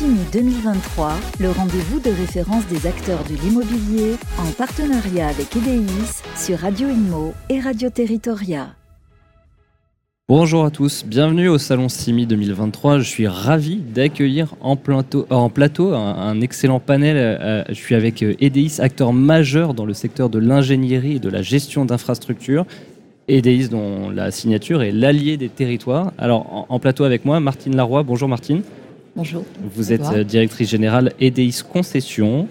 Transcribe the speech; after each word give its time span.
CIMI 0.00 0.24
2023, 0.32 1.12
le 1.40 1.50
rendez-vous 1.50 2.00
de 2.00 2.08
référence 2.08 2.66
des 2.68 2.86
acteurs 2.86 3.22
de 3.24 3.34
l'immobilier 3.34 4.14
en 4.38 4.50
partenariat 4.52 5.28
avec 5.28 5.54
EDIS 5.54 6.22
sur 6.36 6.60
Radio 6.60 6.88
Inmo 6.88 7.34
et 7.50 7.60
Radio 7.60 7.90
Territoria. 7.90 8.68
Bonjour 10.26 10.64
à 10.64 10.70
tous, 10.70 11.04
bienvenue 11.04 11.48
au 11.48 11.58
Salon 11.58 11.90
CIMI 11.90 12.24
2023. 12.24 13.00
Je 13.00 13.02
suis 13.02 13.26
ravi 13.26 13.76
d'accueillir 13.76 14.54
en 14.62 14.76
plateau, 14.76 15.26
un, 15.92 16.40
excellent 16.40 16.80
panel. 16.80 17.16
Euh, 17.18 17.64
je 17.68 17.74
suis 17.74 17.94
avec 17.94 18.22
euh, 18.22 18.32
EDIS, 18.40 18.80
acteur 18.80 19.12
majeur 19.12 19.74
dans 19.74 19.84
le 19.84 19.92
secteur 19.92 20.30
de 20.30 20.38
l'ingénierie 20.38 21.16
et 21.16 21.20
de 21.20 21.28
la 21.28 21.42
gestion 21.42 21.84
d'infrastructures. 21.84 22.64
EDIS 23.28 23.68
dont 23.68 24.08
la 24.08 24.30
signature 24.30 24.82
est 24.82 24.92
l'allié 24.92 25.36
des 25.36 25.50
territoires. 25.50 26.14
Alors 26.16 26.66
en, 26.70 26.78
plateau 26.78 27.04
avec 27.04 27.26
moi, 27.26 27.38
Martine 27.38 27.76
Laroy. 27.76 28.02
Bonjour 28.02 28.30
Martine. 28.30 28.62
Bonjour. 29.16 29.44
Vous 29.74 29.92
êtes 29.92 30.02
euh, 30.12 30.24
directrice 30.24 30.70
générale 30.70 31.12
EDIS 31.20 31.62
Concession. 31.70 32.46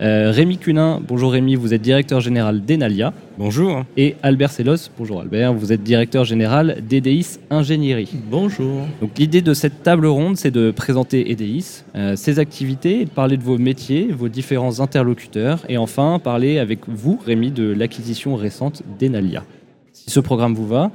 Euh, 0.00 0.30
Rémi 0.32 0.58
Cunin, 0.58 1.00
bonjour 1.06 1.32
Rémi, 1.32 1.54
vous 1.54 1.72
êtes 1.74 1.82
directeur 1.82 2.20
général 2.20 2.64
d'Enalia. 2.64 3.12
Bonjour. 3.38 3.84
Et 3.96 4.16
Albert 4.22 4.50
Sellos, 4.50 4.90
bonjour 4.98 5.20
Albert, 5.20 5.54
vous 5.54 5.72
êtes 5.72 5.82
directeur 5.82 6.24
général 6.24 6.78
d'EDIS 6.88 7.38
Ingénierie. 7.50 8.10
Bonjour. 8.30 8.82
Donc 9.00 9.10
l'idée 9.18 9.40
de 9.40 9.54
cette 9.54 9.82
table 9.82 10.06
ronde, 10.06 10.36
c'est 10.36 10.50
de 10.50 10.70
présenter 10.70 11.30
EDIS, 11.30 11.84
euh, 11.94 12.16
ses 12.16 12.38
activités, 12.38 13.04
de 13.04 13.10
parler 13.10 13.36
de 13.36 13.42
vos 13.42 13.58
métiers, 13.58 14.08
vos 14.10 14.28
différents 14.28 14.80
interlocuteurs, 14.80 15.60
et 15.68 15.78
enfin 15.78 16.18
parler 16.18 16.58
avec 16.58 16.80
vous, 16.88 17.20
Rémi, 17.24 17.50
de 17.50 17.72
l'acquisition 17.72 18.34
récente 18.36 18.82
d'Enalia. 18.98 19.44
Si 19.92 20.10
ce 20.10 20.20
programme 20.20 20.54
vous 20.54 20.66
va, 20.66 20.90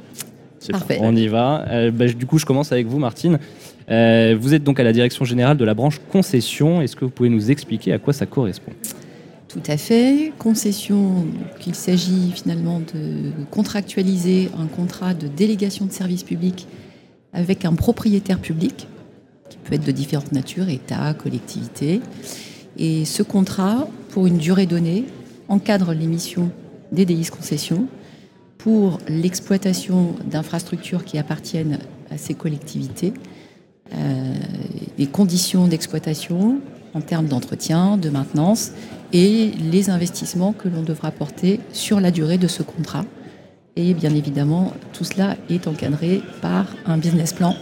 Parfait. 0.72 0.98
on 1.02 1.16
y 1.16 1.28
va. 1.28 1.90
Bah, 1.92 2.08
du 2.08 2.26
coup, 2.26 2.38
je 2.38 2.46
commence 2.46 2.74
avec 2.74 2.86
vous, 2.88 3.00
Martine. 3.00 3.40
Euh, 3.90 4.38
vous 4.40 4.54
êtes 4.54 4.64
donc 4.64 4.80
à 4.80 4.84
la 4.84 4.94
direction 4.94 5.26
générale 5.26 5.58
de 5.58 5.66
la 5.66 5.74
branche 5.74 6.00
concession. 6.12 6.82
Est-ce 6.82 6.96
que 6.96 7.06
vous 7.06 7.12
pouvez 7.12 7.30
nous 7.30 7.50
expliquer 7.50 7.94
à 7.94 8.00
quoi 8.00 8.14
ça 8.14 8.26
correspond? 8.26 8.72
Tout 9.48 9.64
à 9.66 9.78
fait. 9.78 10.32
Concession, 10.38 11.26
qu'il 11.60 11.74
s'agit 11.74 12.32
finalement 12.32 12.80
de 12.80 13.32
contractualiser 13.50 14.50
un 14.60 14.68
contrat 14.68 15.16
de 15.16 15.28
délégation 15.28 15.86
de 15.86 15.92
service 15.92 16.24
public 16.24 16.68
avec 17.34 17.66
un 17.66 17.74
propriétaire 17.74 18.40
public, 18.40 18.88
qui 19.50 19.58
peut 19.58 19.74
être 19.74 19.86
de 19.86 19.92
différentes 19.92 20.32
natures, 20.32 20.70
État, 20.70 21.14
collectivité. 21.16 22.02
Et 22.78 23.06
ce 23.06 23.24
contrat, 23.24 23.88
pour 24.10 24.28
une 24.28 24.38
durée 24.38 24.68
donnée, 24.68 25.06
encadre 25.48 25.94
les 25.94 26.06
missions 26.06 26.52
des 26.92 27.06
DIS 27.06 27.30
concessions 27.32 27.88
pour 28.60 29.00
l'exploitation 29.08 30.16
d'infrastructures 30.26 31.06
qui 31.06 31.18
appartiennent 31.18 31.80
à 32.12 32.18
ces 32.18 32.36
collectivités 32.36 33.14
les 34.98 35.08
conditions 35.08 35.68
d'exploitation 35.68 36.60
en 36.94 37.02
termes 37.02 37.28
d'entretien, 37.28 37.98
de 37.98 38.10
maintenance 38.10 38.72
et 39.14 39.52
les 39.72 39.90
investissements 39.90 40.54
que 40.54 40.68
l'on 40.68 40.84
devra 40.84 41.12
porter 41.12 41.60
sur 41.74 42.00
la 42.00 42.12
durée 42.12 42.38
de 42.38 42.48
ce 42.48 42.64
contrat. 42.64 43.06
Et 43.76 43.94
bien 43.94 44.14
évidemment, 44.14 44.74
tout 44.94 45.04
cela 45.04 45.38
est 45.50 45.68
encadré 45.68 46.22
par 46.42 46.66
un 46.86 46.98
business 46.98 47.34
plan 47.34 47.56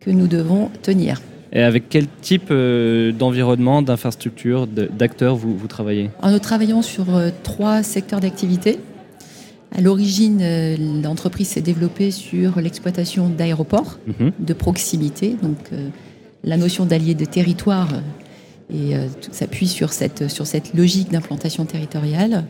que 0.00 0.10
nous 0.10 0.26
devons 0.26 0.70
tenir. 0.82 1.20
Et 1.52 1.62
avec 1.62 1.88
quel 1.88 2.06
type 2.20 2.48
euh, 2.50 3.12
d'environnement, 3.12 3.80
d'infrastructure, 3.80 4.66
d'acteurs 4.66 5.36
vous, 5.36 5.56
vous 5.56 5.66
travaillez? 5.66 6.10
Nous 6.22 6.38
travaillons 6.38 6.82
sur 6.82 7.14
euh, 7.14 7.30
trois 7.42 7.82
secteurs 7.82 8.20
d'activité. 8.20 8.78
À 9.76 9.80
l'origine, 9.80 10.40
euh, 10.42 10.76
l'entreprise 11.02 11.48
s'est 11.48 11.60
développée 11.60 12.10
sur 12.10 12.60
l'exploitation 12.60 13.28
d'aéroports 13.28 13.98
mhm. 14.06 14.32
de 14.38 14.52
proximité. 14.54 15.36
Donc, 15.42 15.58
euh, 15.72 15.88
la 16.44 16.56
notion 16.56 16.86
d'allié 16.86 17.14
de 17.14 17.24
territoire 17.24 17.88
et 18.72 18.96
euh, 18.96 19.06
s'appuie 19.30 19.68
sur 19.68 19.92
cette, 19.92 20.28
sur 20.28 20.46
cette 20.46 20.74
logique 20.74 21.10
d'implantation 21.10 21.64
territoriale. 21.64 22.44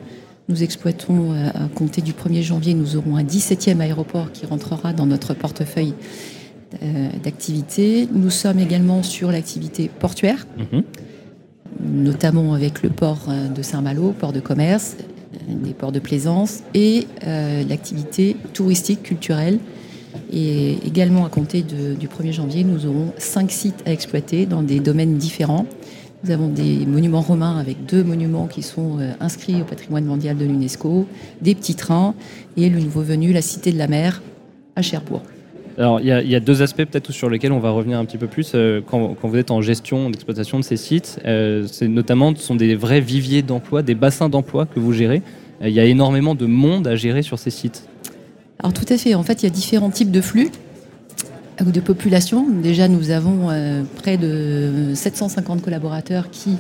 Nous 0.48 0.62
exploitons, 0.62 1.32
à 1.32 1.68
compter 1.74 2.00
du 2.00 2.12
1er 2.12 2.40
janvier, 2.40 2.72
nous 2.72 2.96
aurons 2.96 3.16
un 3.16 3.22
17e 3.22 3.80
aéroport 3.80 4.32
qui 4.32 4.46
rentrera 4.46 4.94
dans 4.94 5.04
notre 5.04 5.34
portefeuille 5.34 5.92
d'activité. 7.22 8.08
Nous 8.10 8.30
sommes 8.30 8.58
également 8.58 9.02
sur 9.02 9.30
l'activité 9.30 9.90
portuaire, 10.00 10.46
mhm. 10.56 10.84
notamment 11.84 12.54
avec 12.54 12.82
le 12.82 12.88
port 12.88 13.28
de 13.54 13.60
Saint-Malo, 13.60 14.14
port 14.18 14.32
de 14.32 14.40
commerce, 14.40 14.96
des 15.48 15.72
ports 15.72 15.92
de 15.92 15.98
plaisance 15.98 16.62
et 16.74 17.06
euh, 17.26 17.64
l'activité 17.68 18.36
touristique, 18.52 19.02
culturelle. 19.02 19.58
Et 20.32 20.78
également 20.86 21.24
à 21.24 21.28
compter 21.28 21.62
du 21.62 22.08
1er 22.08 22.32
janvier, 22.32 22.64
nous 22.64 22.86
aurons 22.86 23.12
cinq 23.18 23.50
sites 23.50 23.82
à 23.86 23.92
exploiter 23.92 24.46
dans 24.46 24.62
des 24.62 24.80
domaines 24.80 25.16
différents. 25.16 25.66
Nous 26.24 26.30
avons 26.32 26.48
des 26.48 26.84
monuments 26.84 27.20
romains 27.20 27.58
avec 27.58 27.86
deux 27.86 28.02
monuments 28.02 28.46
qui 28.46 28.62
sont 28.62 28.98
euh, 28.98 29.12
inscrits 29.20 29.60
au 29.62 29.64
patrimoine 29.64 30.04
mondial 30.04 30.36
de 30.36 30.44
l'UNESCO, 30.44 31.06
des 31.40 31.54
petits 31.54 31.76
trains 31.76 32.14
et 32.56 32.68
le 32.68 32.80
nouveau 32.80 33.02
venu, 33.02 33.32
la 33.32 33.42
Cité 33.42 33.70
de 33.72 33.78
la 33.78 33.86
Mer 33.86 34.20
à 34.74 34.82
Cherbourg. 34.82 35.22
Alors, 35.78 36.00
il 36.00 36.06
y, 36.06 36.34
a 36.34 36.40
deux 36.40 36.60
aspects 36.60 36.84
peut-être 36.84 37.12
sur 37.12 37.30
lesquels 37.30 37.52
on 37.52 37.60
va 37.60 37.70
revenir 37.70 38.00
un 38.00 38.04
petit 38.04 38.18
peu 38.18 38.26
plus. 38.26 38.50
Euh, 38.56 38.80
quand, 38.84 39.14
vous 39.22 39.36
êtes 39.36 39.52
en 39.52 39.62
gestion 39.62 40.10
d'exploitation 40.10 40.58
de 40.58 40.64
ces 40.64 40.76
sites, 40.76 41.20
euh, 41.24 41.68
c'est 41.70 41.86
notamment 41.86 42.34
ce 42.34 42.42
sont 42.42 42.56
des 42.56 42.74
vrais 42.74 43.00
viviers 43.00 43.42
d'emploi, 43.42 43.82
des 43.82 43.94
bassins 43.94 44.28
d'emploi 44.28 44.66
que 44.66 44.80
vous 44.80 44.92
gérez. 44.92 45.22
Euh, 45.62 45.68
il 45.68 45.74
y 45.74 45.78
a 45.78 45.84
énormément 45.84 46.34
de 46.34 46.46
monde 46.46 46.88
à 46.88 46.96
gérer 46.96 47.22
sur 47.22 47.38
ces 47.38 47.50
sites. 47.50 47.84
Alors 48.58 48.72
tout 48.72 48.92
à 48.92 48.98
fait. 48.98 49.14
En 49.14 49.22
fait, 49.22 49.44
il 49.44 49.46
y 49.46 49.46
a 49.46 49.52
différents 49.52 49.90
types 49.90 50.10
de 50.10 50.20
flux 50.20 50.50
ou 51.64 51.70
de 51.70 51.80
population. 51.80 52.44
Déjà, 52.48 52.88
nous 52.88 53.10
avons 53.12 53.48
près 53.96 54.16
de 54.16 54.92
750 54.94 55.62
collaborateurs 55.62 56.30
qui 56.30 56.56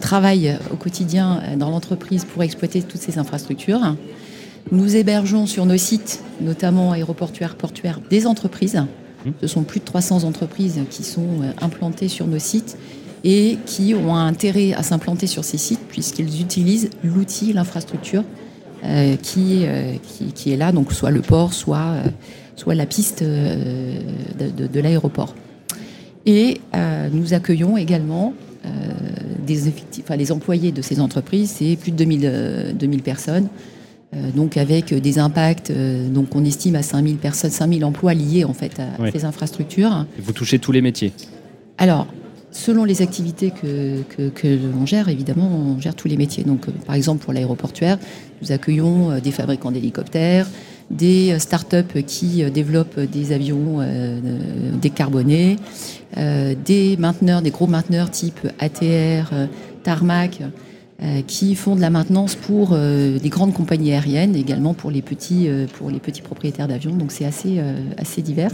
travaillent 0.00 0.56
au 0.72 0.76
quotidien 0.76 1.40
dans 1.56 1.70
l'entreprise 1.70 2.24
pour 2.24 2.42
exploiter 2.42 2.82
toutes 2.82 3.00
ces 3.00 3.18
infrastructures. 3.18 3.94
Nous 4.72 4.96
hébergeons 4.96 5.46
sur 5.46 5.64
nos 5.64 5.76
sites, 5.76 6.22
notamment 6.40 6.90
aéroportuaires, 6.92 7.54
portuaires, 7.54 8.00
des 8.10 8.26
entreprises. 8.26 8.82
Mmh. 9.24 9.30
Ce 9.40 9.46
sont 9.46 9.62
plus 9.62 9.78
de 9.78 9.84
300 9.84 10.24
entreprises 10.24 10.80
qui 10.90 11.04
sont 11.04 11.42
euh, 11.42 11.52
implantées 11.60 12.08
sur 12.08 12.26
nos 12.26 12.40
sites 12.40 12.76
et 13.22 13.58
qui 13.64 13.94
ont 13.94 14.16
intérêt 14.16 14.72
à 14.72 14.82
s'implanter 14.82 15.28
sur 15.28 15.44
ces 15.44 15.56
sites 15.56 15.86
puisqu'ils 15.88 16.40
utilisent 16.40 16.90
l'outil, 17.04 17.52
l'infrastructure 17.52 18.24
euh, 18.84 19.14
qui, 19.16 19.60
euh, 19.62 19.94
qui, 20.02 20.32
qui, 20.32 20.52
est 20.52 20.56
là, 20.56 20.72
donc 20.72 20.92
soit 20.92 21.12
le 21.12 21.22
port, 21.22 21.52
soit, 21.52 21.94
soit 22.56 22.74
la 22.74 22.86
piste 22.86 23.22
de, 23.22 24.66
de, 24.66 24.80
l'aéroport. 24.80 25.34
Et 26.26 26.60
nous 27.12 27.34
accueillons 27.34 27.76
également 27.76 28.34
des, 29.46 29.72
enfin, 30.00 30.16
les 30.16 30.32
employés 30.32 30.72
de 30.72 30.82
ces 30.82 31.00
entreprises, 31.00 31.54
c'est 31.58 31.76
plus 31.76 31.92
de 31.92 31.96
2000, 31.96 32.74
2000 32.76 33.02
personnes 33.02 33.48
donc 34.34 34.56
avec 34.56 34.94
des 34.94 35.18
impacts, 35.18 35.70
euh, 35.70 36.08
donc 36.08 36.34
on 36.34 36.44
estime 36.44 36.76
à 36.76 36.82
5000 36.82 37.16
personnes, 37.16 37.50
5000 37.50 37.84
emplois 37.84 38.14
liés 38.14 38.44
en 38.44 38.54
fait 38.54 38.80
à 38.80 39.10
ces 39.10 39.24
infrastructures. 39.24 40.06
vous 40.18 40.32
touchez 40.32 40.58
tous 40.58 40.72
les 40.72 40.82
métiers 40.82 41.12
Alors, 41.78 42.06
selon 42.50 42.84
les 42.84 43.02
activités 43.02 43.50
que, 43.50 44.02
que, 44.28 44.48
l'on 44.48 44.86
gère, 44.86 45.08
évidemment, 45.08 45.48
on 45.48 45.80
gère 45.80 45.94
tous 45.94 46.08
les 46.08 46.16
métiers. 46.16 46.44
Donc, 46.44 46.68
euh, 46.68 46.72
par 46.86 46.94
exemple, 46.94 47.24
pour 47.24 47.32
l'aéroportuaire, 47.32 47.98
nous 48.42 48.52
accueillons 48.52 49.18
des 49.20 49.30
fabricants 49.30 49.70
d'hélicoptères, 49.70 50.46
des 50.90 51.38
startups 51.38 52.02
qui 52.06 52.48
développent 52.50 53.00
des 53.00 53.32
avions 53.32 53.80
décarbonés, 54.80 55.56
des 56.14 56.96
mainteneurs, 56.98 57.42
des 57.42 57.50
gros 57.50 57.66
mainteneurs 57.66 58.10
type 58.10 58.38
ATR, 58.60 59.32
Tarmac, 59.86 60.40
euh, 60.40 60.48
qui 61.26 61.54
font 61.54 61.76
de 61.76 61.80
la 61.82 61.90
maintenance 61.90 62.34
pour 62.34 62.70
euh, 62.72 63.18
des 63.18 63.28
grandes 63.28 63.52
compagnies 63.52 63.92
aériennes, 63.92 64.34
également 64.34 64.72
pour 64.72 64.90
les 64.90 65.02
petits, 65.02 65.46
euh, 65.46 65.66
pour 65.66 65.90
les 65.90 65.98
petits 65.98 66.22
propriétaires 66.22 66.68
d'avions. 66.68 66.96
Donc 66.96 67.12
c'est 67.12 67.26
assez, 67.26 67.60
assez 67.98 68.22
divers. 68.22 68.52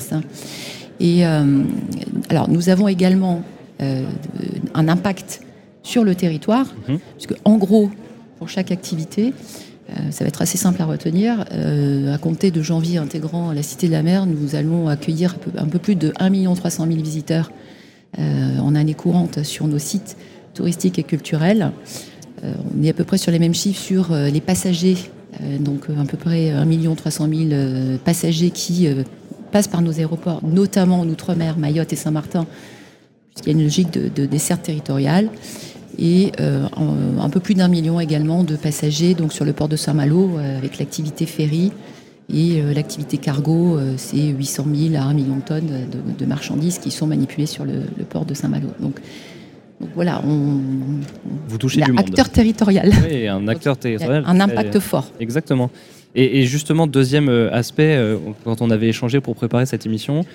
Et 0.99 1.25
alors 1.25 2.49
nous 2.49 2.69
avons 2.69 2.87
également 2.89 3.43
un 3.81 4.89
impact 4.89 5.41
sur 5.83 6.05
le 6.05 6.15
territoire, 6.15 6.67
mhm. 6.89 6.99
puisque 7.17 7.35
en 7.45 7.57
gros, 7.57 7.91
pour 8.39 8.49
chaque 8.49 8.71
activité, 8.71 9.33
ça 10.11 10.25
va 10.25 10.29
être 10.29 10.43
assez 10.43 10.59
simple 10.59 10.81
à 10.81 10.85
retenir. 10.85 11.41
à 11.41 12.19
compter 12.19 12.51
de 12.51 12.63
janvier 12.63 12.99
intégrant 12.99 13.53
la 13.53 13.63
Cité 13.63 13.89
de 13.89 13.93
la 13.93 14.03
Mer, 14.03 14.27
nous 14.27 14.55
allons 14.55 14.89
accueillir 14.89 15.37
un 15.57 15.67
peu 15.67 15.79
plus 15.79 15.97
de 15.97 16.13
1 16.21 16.55
300 16.55 16.87
000 16.87 17.01
visiteurs 17.01 17.51
en 18.19 18.75
année 18.75 18.95
courante 18.95 19.43
sur 19.43 19.67
nos 19.67 19.79
sites 19.79 20.17
touristiques 20.55 20.99
et 20.99 21.03
culturels. 21.03 21.73
Euh, 22.45 22.53
on 22.77 22.83
est 22.83 22.91
à 22.91 22.93
peu 22.93 23.05
près 23.05 23.19
sur 23.19 23.31
les 23.31 23.39
mêmes 23.39 23.55
chiffres 23.55 23.81
sur 23.81 24.13
euh, 24.13 24.29
les 24.29 24.41
passagers, 24.41 24.97
euh, 25.41 25.59
donc 25.59 25.85
à 25.89 26.05
peu 26.05 26.17
près 26.17 26.51
1 26.51 26.95
300 26.95 27.29
000 27.29 27.51
passagers 28.05 28.51
qui 28.51 28.89
passent 29.51 29.69
par 29.69 29.83
nos 29.83 29.99
aéroports, 29.99 30.41
notamment 30.45 31.01
en 31.01 31.09
Outre-mer, 31.09 31.59
Mayotte 31.59 31.93
et 31.93 31.97
Saint-Martin, 31.97 32.47
puisqu'il 33.35 33.53
y 33.53 33.55
a 33.55 33.59
une 33.59 33.65
logique 33.65 33.91
de, 33.91 34.27
dessert 34.27 34.61
territoriale. 34.61 35.29
Et 35.99 36.33
un 36.39 37.29
peu 37.29 37.39
plus 37.39 37.55
d'un 37.55 37.69
million 37.69 38.01
également 38.01 38.45
de 38.45 38.57
passagers 38.57 39.13
donc 39.13 39.35
sur 39.35 39.45
le 39.45 39.53
port 39.53 39.69
de 39.69 39.77
Saint-Malo 39.77 40.39
avec 40.39 40.79
l'activité 40.79 41.27
ferry. 41.27 41.71
Et 42.33 42.63
l'activité 42.75 43.19
cargo, 43.19 43.79
c'est 43.99 44.29
800 44.29 44.65
000 44.75 44.95
à 44.95 45.05
1 45.05 45.13
million 45.13 45.37
de 45.37 45.43
tonnes 45.43 45.71
de, 46.19 46.25
marchandises 46.25 46.79
qui 46.79 46.91
sont 46.91 47.07
manipulées 47.07 47.45
sur 47.45 47.67
le, 47.67 47.83
port 48.09 48.25
de 48.25 48.33
Saint-Malo. 48.33 48.69
Voilà, 49.95 50.23
on, 50.27 50.61
vous 51.49 51.59
touchez 51.59 51.81
du 51.81 51.93
acteur 51.97 52.29
territorial. 52.31 52.91
Oui, 53.09 53.29
un 53.29 53.47
acteur 53.49 53.77
territorial. 53.77 54.25
Un 54.27 54.41
impact 54.41 54.79
fort. 54.79 55.11
Exactement. 55.21 55.71
Et, 56.15 56.45
justement, 56.45 56.87
deuxième 56.87 57.31
aspect, 57.53 57.99
quand 58.45 58.61
on 58.61 58.71
avait 58.71 58.89
échangé 58.89 59.21
pour 59.21 59.35
préparer 59.35 59.65
cette 59.65 59.87
émission, 59.87 60.27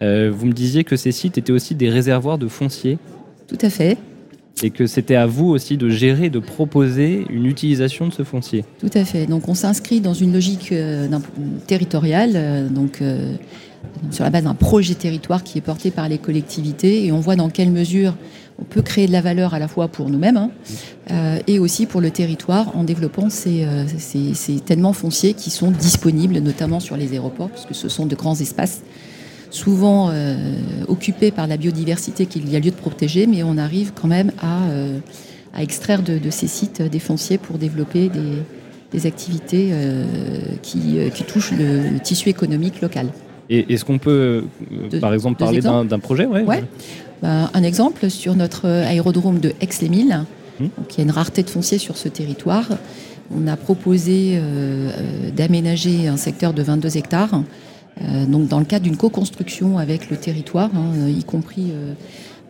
vous 0.00 0.46
me 0.46 0.52
disiez 0.52 0.82
que 0.82 0.96
ces 0.96 1.12
sites 1.12 1.36
étaient 1.36 1.52
aussi 1.52 1.74
des 1.74 1.90
réservoirs 1.90 2.38
de 2.38 2.48
foncier. 2.48 2.96
Tout 3.46 3.58
à 3.60 3.68
fait 3.68 3.98
et 4.62 4.70
que 4.70 4.86
c'était 4.86 5.16
à 5.16 5.26
vous 5.26 5.46
aussi 5.46 5.76
de 5.76 5.88
gérer, 5.88 6.30
de 6.30 6.38
proposer 6.38 7.26
une 7.30 7.46
utilisation 7.46 8.08
de 8.08 8.12
ce 8.12 8.22
foncier. 8.22 8.64
Tout 8.80 8.90
à 8.94 9.04
fait. 9.04 9.26
Donc 9.26 9.48
on 9.48 9.54
s'inscrit 9.54 10.00
dans 10.00 10.14
une 10.14 10.32
logique 10.32 10.72
euh, 10.72 11.08
territoriale, 11.66 12.32
euh, 12.34 12.68
donc 12.68 13.02
euh, 13.02 13.34
sur 14.10 14.24
la 14.24 14.30
base 14.30 14.44
d'un 14.44 14.54
projet 14.54 14.94
territoire 14.94 15.44
qui 15.44 15.58
est 15.58 15.62
porté 15.62 15.90
par 15.90 16.08
les 16.08 16.18
collectivités, 16.18 17.04
et 17.04 17.12
on 17.12 17.20
voit 17.20 17.36
dans 17.36 17.50
quelle 17.50 17.70
mesure 17.70 18.14
on 18.58 18.64
peut 18.64 18.82
créer 18.82 19.06
de 19.06 19.12
la 19.12 19.20
valeur 19.20 19.54
à 19.54 19.58
la 19.58 19.68
fois 19.68 19.88
pour 19.88 20.08
nous-mêmes 20.08 20.36
hein, 20.36 20.50
et 21.46 21.58
aussi 21.58 21.84
pour 21.84 22.00
le 22.00 22.10
territoire 22.10 22.74
en 22.76 22.84
développant 22.84 23.28
ces, 23.28 23.66
ces, 23.98 24.60
tellement 24.60 24.94
fonciers 24.94 25.34
qui 25.34 25.50
sont 25.50 25.70
disponibles, 25.70 26.38
notamment 26.38 26.80
sur 26.80 26.96
les 26.96 27.12
aéroports, 27.12 27.50
puisque 27.50 27.74
ce 27.74 27.88
sont 27.88 28.06
de 28.06 28.14
grands 28.16 28.34
espaces 28.34 28.80
souvent 29.50 30.10
euh, 30.10 30.34
occupés 30.88 31.30
par 31.30 31.46
la 31.46 31.56
biodiversité 31.56 32.26
qu'il 32.26 32.48
y 32.50 32.56
a 32.56 32.60
lieu 32.60 32.70
de 32.70 32.76
protéger, 32.76 33.26
mais 33.26 33.42
on 33.42 33.56
arrive 33.56 33.92
quand 33.94 34.08
même 34.08 34.32
à, 34.40 34.64
euh, 34.64 34.98
extraire 35.58 36.02
de, 36.02 36.30
ces 36.30 36.46
sites 36.46 36.82
des 36.82 36.98
fonciers 36.98 37.38
pour 37.38 37.58
développer 37.58 38.10
des, 38.10 39.06
activités 39.06 39.70
euh, 39.72 40.04
qui, 40.62 40.98
touchent 41.26 41.52
le, 41.52 41.98
tissu 41.98 42.30
économique 42.30 42.80
local. 42.80 43.08
Et 43.48 43.72
est-ce 43.72 43.84
qu'on 43.84 43.98
peut, 43.98 44.44
par 45.00 45.14
exemple, 45.14 45.38
parler 45.38 45.60
d'un 45.60 45.98
projet 45.98 46.26
ouais, 46.26 46.44
bah, 47.22 47.50
Un 47.54 47.62
exemple 47.62 48.10
sur 48.10 48.34
notre 48.34 48.66
aérodrome 48.66 49.38
de 49.38 49.52
Aix-les-Milles, 49.60 50.24
hum. 50.60 50.68
qui 50.88 51.00
a 51.00 51.04
une 51.04 51.10
rareté 51.10 51.42
de 51.42 51.50
foncier 51.50 51.78
sur 51.78 51.96
ce 51.96 52.08
territoire. 52.08 52.68
On 53.30 53.46
a 53.46 53.56
proposé 53.56 54.40
d'aménager 55.36 56.08
un 56.08 56.16
secteur 56.16 56.52
de 56.52 56.62
22 56.62 56.96
hectares 56.96 57.42
euh, 58.02 58.26
donc 58.26 58.48
dans 58.48 58.58
le 58.58 58.64
cadre 58.64 58.84
d'une 58.84 58.96
co-construction 58.96 59.78
avec 59.78 60.10
le 60.10 60.16
territoire, 60.16 60.70
hein, 60.74 61.08
y 61.08 61.24
compris 61.24 61.68
euh, 61.70 61.94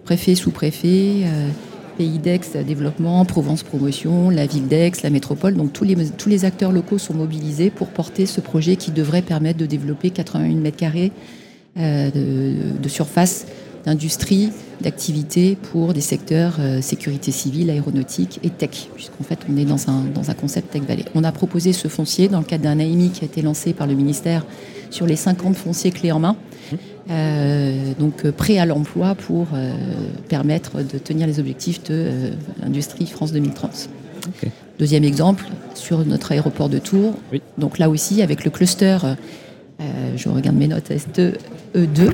préfet, 0.05 0.35
sous-préfet, 0.35 1.23
euh, 1.25 1.49
Pays 1.97 2.19
d'Aix 2.19 2.41
Développement, 2.67 3.25
Provence 3.25 3.63
Promotion, 3.63 4.31
la 4.31 4.47
ville 4.47 4.69
d'Aix, 4.69 4.93
la 5.03 5.11
métropole. 5.11 5.55
Donc 5.55 5.73
tous 5.73 5.85
les, 5.85 6.45
acteurs 6.45 6.73
locaux 6.73 6.99
sont 6.99 7.15
mobilisés 7.15 7.71
pour 7.71 7.89
porter 7.89 8.27
ce 8.27 8.41
projet 8.41 8.77
qui 8.77 8.91
devrait 8.91 9.23
permettre 9.23 9.59
de 9.59 9.67
développer 9.67 10.11
81 10.11 10.57
mètres 10.57 10.77
carrés 10.77 11.13
de, 11.77 12.89
surface 12.89 13.47
d'industrie, 13.85 14.51
d'activité 14.81 15.57
pour 15.71 15.93
des 15.93 16.01
secteurs 16.01 16.59
sécurité 16.81 17.31
civile, 17.33 17.71
aéronautique 17.71 18.41
et 18.43 18.51
tech, 18.51 18.89
puisqu'en 18.95 19.25
fait 19.25 19.41
on 19.51 19.57
est 19.57 19.65
dans 19.65 19.91
un, 19.91 20.05
dans 20.15 20.31
un 20.31 20.35
concept 20.35 20.73
Tech 20.73 20.83
Valley. 20.83 21.05
On 21.15 21.25
a 21.25 21.33
proposé 21.33 21.73
ce 21.73 21.89
foncier 21.89 22.29
dans 22.29 22.39
le 22.39 22.45
cadre 22.45 22.65
d'un 22.65 22.79
AMI 22.79 23.11
qui 23.11 23.25
a 23.25 23.27
été 23.27 23.43
lancé 23.43 23.73
par 23.73 23.87
le 23.87 23.95
ministère 23.95 24.45
sur 24.97 25.07
les 25.07 25.17
50 25.17 25.55
fonciers 25.55 25.91
clés 25.91 26.11
en 26.11 26.21
main. 26.21 26.37
Euh, 27.09 27.93
donc 28.01 28.25
euh, 28.25 28.33
prêt 28.33 28.59
à 28.59 28.67
l'emploi 28.67 29.15
pour 29.15 29.47
euh, 29.55 29.73
permettre 30.29 30.83
de 30.83 30.99
tenir 30.99 31.29
les 31.29 31.39
objectifs 31.39 31.85
de 31.85 32.33
l'industrie 32.61 33.07
France 33.07 33.31
2030. 33.33 33.91
Deuxième 34.79 35.05
exemple, 35.05 35.45
sur 35.75 36.05
notre 36.05 36.33
aéroport 36.33 36.69
de 36.69 36.79
Tours. 36.79 37.15
Donc 37.59 37.79
là 37.79 37.89
aussi, 37.89 38.23
avec 38.23 38.45
le 38.45 38.51
cluster, 38.51 38.99
je 40.17 40.29
regarde 40.29 40.57
mes 40.57 40.67
notes, 40.67 40.91
STE2, 40.91 42.11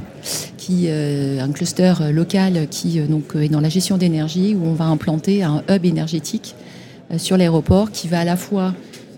qui 0.59 0.91
un 0.91 1.51
cluster 1.53 1.95
local 2.13 2.69
qui 2.71 3.01
donc, 3.01 3.35
est 3.35 3.49
dans 3.49 3.61
la 3.61 3.71
gestion 3.71 3.97
d'énergie, 3.97 4.55
où 4.55 4.67
on 4.67 4.75
va 4.75 4.85
implanter 4.85 5.43
un 5.43 5.63
hub 5.71 5.85
énergétique 5.87 6.55
sur 7.17 7.39
l'aéroport 7.39 7.91
qui 7.91 8.09
va 8.09 8.21
à 8.21 8.25
la 8.25 8.37
fois 8.37 8.75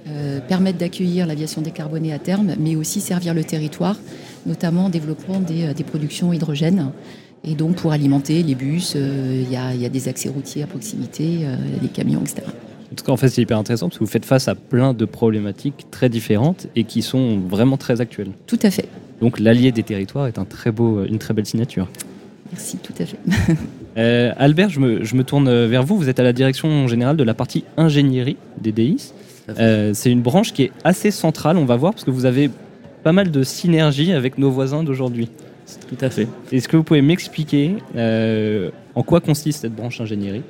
euh, 0.07 0.39
permettre 0.41 0.77
d'accueillir 0.77 1.27
l'aviation 1.27 1.63
décarbonée 1.63 2.13
à 2.13 2.19
terme, 2.19 2.55
mais 2.59 2.77
aussi 2.77 3.01
servir 3.01 3.33
le 3.33 3.43
territoire, 3.43 3.97
notamment 4.45 4.87
en 4.87 4.89
développant 4.91 5.41
des, 5.41 5.65
euh, 5.65 5.85
productions 5.87 6.31
hydrogènes. 6.35 6.91
Et 7.43 7.55
donc 7.55 7.77
pour 7.77 7.93
alimenter 7.93 8.43
les 8.43 8.55
bus, 8.55 8.95
euh, 8.97 9.43
il 9.43 9.51
y, 9.51 9.57
a 9.57 9.89
des 9.89 10.09
accès 10.09 10.29
routiers 10.29 10.63
à 10.63 10.67
proximité, 10.67 11.47
les 11.81 11.89
camions, 11.89 12.21
etc. 12.21 12.43
En 12.93 12.95
tout 12.95 13.05
cas, 13.05 13.13
en 13.13 13.17
fait, 13.17 13.29
c'est 13.29 13.43
hyper 13.43 13.59
intéressant 13.59 13.89
parce 13.89 13.99
que 13.99 14.05
vous 14.05 14.11
faites 14.11 14.25
face 14.27 14.47
à 14.47 14.55
plein 14.55 14.93
de 14.93 15.05
problématiques 15.07 15.87
très 15.91 16.11
différentes 16.11 16.67
et 16.77 16.85
qui 16.85 17.01
sont 17.01 17.39
vraiment 17.39 17.77
très 17.77 18.01
actuelles. 18.01 18.33
Tout 18.47 18.59
à 18.63 18.71
fait. 18.71 18.89
Donc 19.21 19.41
l'allié 19.41 19.73
des 19.73 19.83
territoires 19.83 20.27
est 20.27 20.39
un 20.39 20.45
très 20.45 20.71
beau, 20.71 21.05
une 21.05 21.19
très 21.19 21.33
belle 21.33 21.47
signature. 21.47 21.89
Merci, 22.53 22.77
tout 22.77 22.95
à 22.99 23.07
fait. 23.07 23.19
Albert, 24.37 24.69
je 24.69 24.81
me, 24.81 25.05
je 25.05 25.15
me, 25.17 25.25
tourne 25.25 25.67
vers 25.67 25.83
vous. 25.83 25.97
Vous 25.97 26.09
êtes 26.09 26.21
à 26.21 26.23
la 26.23 26.33
direction 26.33 26.87
générale 26.89 27.17
de 27.17 27.25
la 27.25 27.35
partie 27.35 27.65
ingénierie 27.77 28.37
des 28.61 28.73
DIS. 28.73 29.13
Euh, 29.49 29.91
c'est 29.95 30.11
une 30.11 30.23
branche 30.23 30.53
qui 30.53 30.65
est 30.65 30.73
assez 30.85 31.11
centrale, 31.11 31.57
on 31.57 31.65
va 31.65 31.77
voir, 31.77 31.93
parce 31.93 32.05
que 32.05 32.11
vous 32.11 32.27
avez 32.27 32.51
pas 33.03 33.13
mal 33.13 33.31
de 33.31 33.43
synergie 33.43 34.13
avec 34.13 34.39
nos 34.39 34.51
voisins 34.51 34.83
d'aujourd'hui. 34.83 35.29
Tout 35.89 35.99
à 36.01 36.11
fait. 36.11 36.29
Est-ce 36.53 36.69
que 36.69 36.77
vous 36.77 36.83
pouvez 36.83 37.03
m'expliquer 37.03 37.77
euh, 37.97 38.71
en 38.95 39.03
quoi 39.03 39.21
consiste 39.21 39.63
cette 39.63 39.75
branche 39.75 40.01
ingénierie 40.01 40.43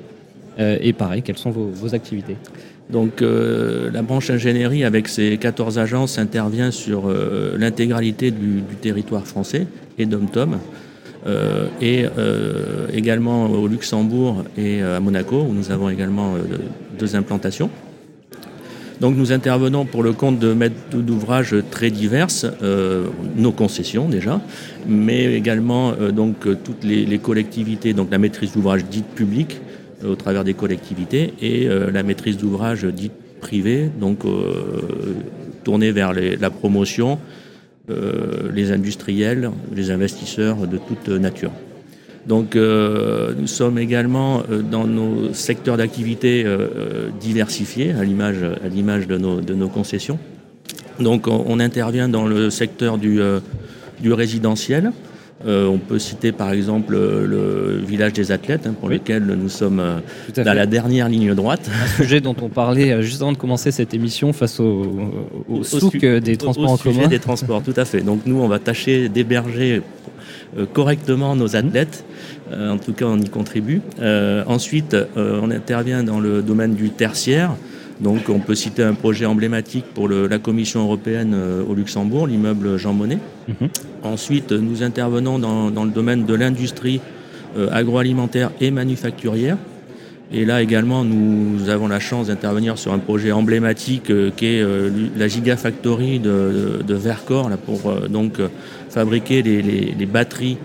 euh, 0.59 0.77
Et 0.81 0.93
pareil, 0.93 1.21
quelles 1.21 1.37
sont 1.37 1.51
vos, 1.51 1.93
activités? 1.93 2.37
Donc 2.89 3.21
la 3.21 4.03
branche 4.03 4.29
ingénierie 4.29 4.83
avec 4.83 5.07
ses 5.07 5.37
14 5.37 5.79
agences 5.79 6.19
intervient 6.19 6.69
sur 6.69 7.11
l'intégralité 7.57 8.29
du, 8.29 8.61
territoire 8.79 9.25
français 9.25 9.65
et 9.97 10.05
d'Omtom 10.05 10.59
et 11.81 12.05
également 12.93 13.47
au 13.47 13.67
Luxembourg 13.67 14.43
et 14.55 14.83
à 14.83 14.99
Monaco 14.99 15.47
où 15.49 15.51
nous 15.51 15.71
avons 15.71 15.89
également 15.89 16.35
deux 16.99 17.15
implantations. 17.15 17.71
Donc 19.01 19.17
nous 19.17 19.31
intervenons 19.31 19.85
pour 19.85 20.03
le 20.03 20.13
compte 20.13 20.39
de 20.39 20.53
maîtres 20.53 20.95
d'ouvrage 20.95 21.55
très 21.69 21.91
diverses, 21.91 22.45
euh, 22.63 23.07
nos 23.35 23.51
concessions 23.51 24.07
déjà, 24.07 24.41
mais 24.87 25.33
également 25.33 25.93
euh, 25.99 26.11
toutes 26.63 26.83
les, 26.83 27.17
collectivités, 27.17 27.93
donc 27.93 28.09
la 28.11 28.17
maîtrise 28.17 28.53
d'ouvrage 28.53 28.85
dite 28.85 29.07
publique 29.07 29.59
euh, 30.03 30.11
au 30.11 30.15
travers 30.15 30.43
des 30.43 30.53
collectivités 30.53 31.33
et 31.41 31.67
la 31.67 32.03
maîtrise 32.03 32.37
d'ouvrage 32.37 32.85
dite 32.85 33.13
privée, 33.41 33.89
donc 33.99 34.19
tournée 35.63 35.91
vers 35.91 36.13
la 36.13 36.49
promotion, 36.49 37.19
les 38.53 38.71
industriels, 38.71 39.51
les 39.75 39.91
investisseurs 39.91 40.67
de 40.67 40.77
toute 40.77 41.09
nature. 41.09 41.51
Donc 42.27 42.55
euh, 42.55 43.33
nous 43.37 43.47
sommes 43.47 43.77
également 43.77 44.41
euh, 44.49 44.61
dans 44.61 44.87
nos 44.87 45.33
secteurs 45.33 45.77
d'activité 45.77 46.43
euh, 46.45 47.09
diversifiés, 47.19 47.91
à 47.91 48.03
l'image, 48.03 48.43
à 48.43 48.67
l'image 48.67 49.07
de, 49.07 49.17
nos, 49.17 49.41
de 49.41 49.53
nos 49.53 49.69
concessions. 49.69 50.17
Donc 50.99 51.27
on, 51.27 51.59
intervient 51.59 52.09
dans 52.09 52.25
le 52.25 52.49
secteur 52.49 52.97
du, 52.97 53.19
du 53.99 54.13
résidentiel. 54.13 54.93
on 55.45 55.77
peut 55.77 55.99
citer 55.99 56.31
par 56.31 56.53
exemple 56.53 56.93
le 56.93 57.81
village 57.85 58.13
des 58.13 58.31
athlètes, 58.31 58.65
hein, 58.65 58.73
pour 58.79 58.87
lequel 58.87 59.25
nous 59.25 59.49
sommes 59.49 59.83
dans 60.37 60.53
la 60.53 60.65
dernière 60.65 61.09
ligne 61.09 61.35
droite. 61.35 61.69
Un 61.83 61.87
sujet 61.87 62.21
dont 62.21 62.35
on 62.41 62.47
parlait 62.47 63.01
juste 63.03 63.21
avant 63.21 63.33
de 63.33 63.37
commencer 63.37 63.71
cette 63.71 63.93
émission 63.93 64.31
face 64.31 64.61
au, 64.61 64.85
au, 65.49 65.63
souk 65.65 65.97
des 65.97 66.37
transports 66.37 66.71
en 66.71 66.77
commun. 66.77 67.07
des 67.09 67.19
transports, 67.19 67.61
tout 67.61 67.73
à 67.75 67.83
fait. 67.83 67.99
Donc 67.99 68.21
nous, 68.25 68.37
on 68.37 68.47
va 68.47 68.59
tâcher 68.59 69.09
d'héberger 69.09 69.81
correctement 70.73 71.35
nos 71.35 71.55
athlètes 71.55 72.05
euh, 72.51 72.71
en 72.71 72.77
tout 72.77 72.93
cas, 72.93 73.05
on 73.05 73.19
y 73.19 73.29
contribue. 73.29 73.81
Euh, 73.99 74.43
ensuite, 74.47 74.93
euh, 74.93 75.39
on 75.41 75.51
intervient 75.51 76.03
dans 76.03 76.19
le 76.19 76.41
domaine 76.41 76.75
du 76.75 76.89
tertiaire. 76.89 77.55
Donc, 78.01 78.29
on 78.29 78.39
peut 78.39 78.55
citer 78.55 78.83
un 78.83 78.93
projet 78.93 79.25
emblématique 79.25 79.85
pour 79.93 80.09
la 80.09 80.37
Commission 80.37 80.81
européenne 80.83 81.33
au 81.67 81.73
Luxembourg, 81.73 82.27
l'immeuble 82.27 82.77
Jean 82.77 82.91
Monnet. 82.91 83.19
Mhm. 83.47 83.69
Ensuite, 84.03 84.51
nous 84.51 84.83
intervenons 84.83 85.39
dans, 85.39 85.85
le 85.85 85.91
domaine 85.91 86.25
de 86.25 86.33
l'industrie 86.33 86.99
agroalimentaire 87.71 88.51
et 88.59 88.69
manufacturière. 88.69 89.57
Et 90.31 90.43
là 90.45 90.61
également, 90.61 91.03
nous 91.03 91.69
avons 91.69 91.87
la 91.87 91.99
chance 91.99 92.27
d'intervenir 92.27 92.77
sur 92.77 92.93
un 92.93 92.99
projet 92.99 93.31
emblématique 93.31 94.11
qui 94.35 94.45
est 94.45 94.65
la 95.15 95.27
Gigafactory 95.27 96.19
de, 96.19 96.81
de, 96.85 96.95
Vercors 96.95 97.49
là, 97.49 97.57
pour 97.57 97.93
donc 98.09 98.39
fabriquer 98.89 99.43
les 99.43 100.05
batteries 100.05 100.57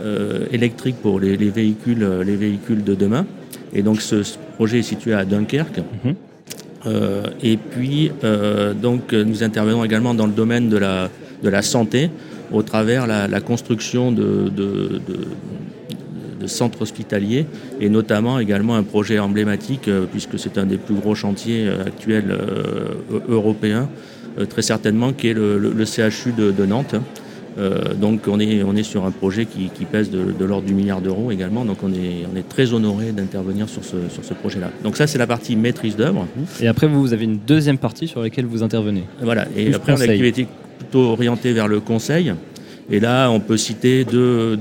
euh, 0.00 0.46
électrique 0.50 0.96
pour 1.02 1.20
les, 1.20 1.36
véhicules, 1.36 2.02
euh, 2.02 2.24
les 2.24 2.36
véhicules 2.36 2.82
de 2.84 2.94
demain. 2.94 3.26
Et 3.74 3.82
donc 3.82 4.00
ce, 4.00 4.22
projet 4.54 4.78
est 4.78 4.82
situé 4.82 5.12
à 5.12 5.24
Dunkerque. 5.26 5.78
Mhm. 5.78 6.14
Euh, 6.86 7.22
et 7.42 7.58
puis, 7.58 8.10
donc, 8.80 9.12
nous 9.12 9.42
intervenons 9.42 9.84
également 9.84 10.14
dans 10.14 10.26
le 10.26 10.32
domaine 10.32 10.70
de 10.70 10.78
la, 10.78 11.10
de 11.42 11.48
la 11.50 11.60
santé 11.60 12.10
au 12.52 12.62
travers 12.62 13.06
la, 13.06 13.28
la 13.28 13.40
construction 13.40 14.10
de, 14.12 14.48
de, 14.48 15.00
de, 15.06 15.20
centres 16.46 16.82
hospitaliers 16.82 17.46
et 17.80 17.88
notamment 17.88 18.38
également 18.38 18.76
un 18.76 18.82
projet 18.82 19.18
emblématique 19.18 19.90
puisque 20.10 20.38
c'est 20.38 20.58
un 20.58 20.66
des 20.66 20.78
plus 20.78 20.94
gros 20.94 21.14
chantiers 21.14 21.68
actuels 21.86 22.36
européens 23.28 23.88
très 24.48 24.62
certainement, 24.62 25.12
qui 25.12 25.28
est 25.28 25.34
le, 25.34 25.84
CHU 25.84 26.32
de, 26.32 26.66
Nantes. 26.66 26.96
donc 28.00 28.22
on 28.28 28.38
est, 28.40 28.62
on 28.62 28.76
est 28.76 28.82
sur 28.82 29.04
un 29.04 29.10
projet 29.10 29.46
qui, 29.46 29.84
pèse 29.84 30.10
de, 30.10 30.44
l'ordre 30.44 30.66
du 30.66 30.74
milliard 30.74 31.00
d'euros 31.00 31.30
également, 31.30 31.64
donc 31.64 31.78
on 31.82 31.92
est, 31.92 32.26
on 32.32 32.36
est 32.36 32.48
très 32.48 32.72
honoré 32.72 33.12
d'intervenir 33.12 33.68
sur 33.68 33.84
ce, 33.84 33.96
sur 34.08 34.24
ce 34.24 34.34
projet-là. 34.34 34.70
Donc 34.84 34.96
ça 34.96 35.06
c'est 35.06 35.18
la 35.18 35.26
partie 35.26 35.56
maîtrise 35.56 35.96
d'œuvre. 35.96 36.26
Et 36.60 36.68
après 36.68 36.86
vous 36.86 37.12
avez 37.12 37.24
une 37.24 37.38
deuxième 37.38 37.78
partie 37.78 38.08
sur 38.08 38.22
laquelle 38.22 38.46
vous 38.46 38.62
intervenez. 38.62 39.04
Voilà, 39.22 39.46
et 39.56 39.74
après 39.74 39.92
on 39.92 40.00
a 40.00 40.04
une 40.04 40.10
activité 40.10 40.46
plutôt 40.78 41.00
orientée 41.00 41.52
vers 41.52 41.68
le 41.68 41.80
conseil. 41.80 42.32
Et 42.92 42.98
là, 42.98 43.30
on 43.30 43.38
peut 43.38 43.56
citer 43.56 44.04
deux, 44.04 44.58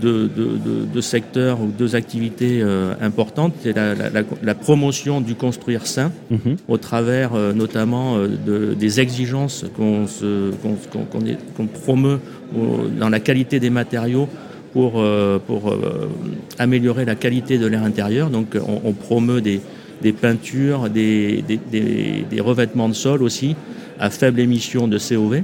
secteurs 1.01 1.59
ou 1.61 1.67
deux 1.67 1.95
activités 1.95 2.61
euh, 2.61 2.93
importantes. 3.01 3.55
C'est 3.63 3.75
la, 3.75 4.55
promotion 4.55 5.19
du 5.19 5.33
construire 5.33 5.87
sain, 5.87 6.11
mhm. 6.29 6.57
au 6.67 6.77
travers 6.77 7.33
euh, 7.33 7.53
notamment 7.53 8.17
euh, 8.17 8.75
des 8.75 8.99
exigences 8.99 9.65
qu'on 9.75 10.05
promeut 11.83 12.19
dans 12.99 13.09
la 13.09 13.19
qualité 13.19 13.59
des 13.59 13.69
matériaux 13.71 14.27
pour, 14.73 15.03
pour 15.47 15.75
améliorer 16.59 17.05
la 17.05 17.15
qualité 17.15 17.57
de 17.57 17.65
l'air 17.65 17.83
intérieur. 17.83 18.29
Donc, 18.29 18.55
on, 18.83 18.93
promeut 18.93 19.41
des, 19.41 19.61
peintures, 20.13 20.89
des, 20.89 21.43
des, 21.47 22.41
revêtements 22.41 22.89
de 22.89 22.93
sol 22.93 23.23
aussi 23.23 23.55
à 23.99 24.09
faible 24.09 24.39
émission 24.39 24.87
de 24.87 24.97
COV 24.97 25.41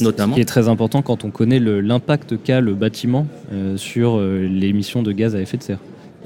notamment. 0.00 0.32
Ce 0.32 0.36
qui 0.36 0.42
est 0.42 0.46
très 0.46 0.68
important 0.68 1.02
quand 1.02 1.24
on 1.24 1.30
connaît 1.30 1.60
l'impact 1.60 2.42
qu'a 2.42 2.60
le 2.60 2.74
bâtiment 2.74 3.26
euh, 3.52 3.76
sur 3.76 4.16
euh, 4.16 4.46
l'émission 4.46 5.02
de 5.02 5.12
gaz 5.12 5.34
à 5.34 5.40
effet 5.40 5.56
de 5.56 5.62
serre. 5.62 5.78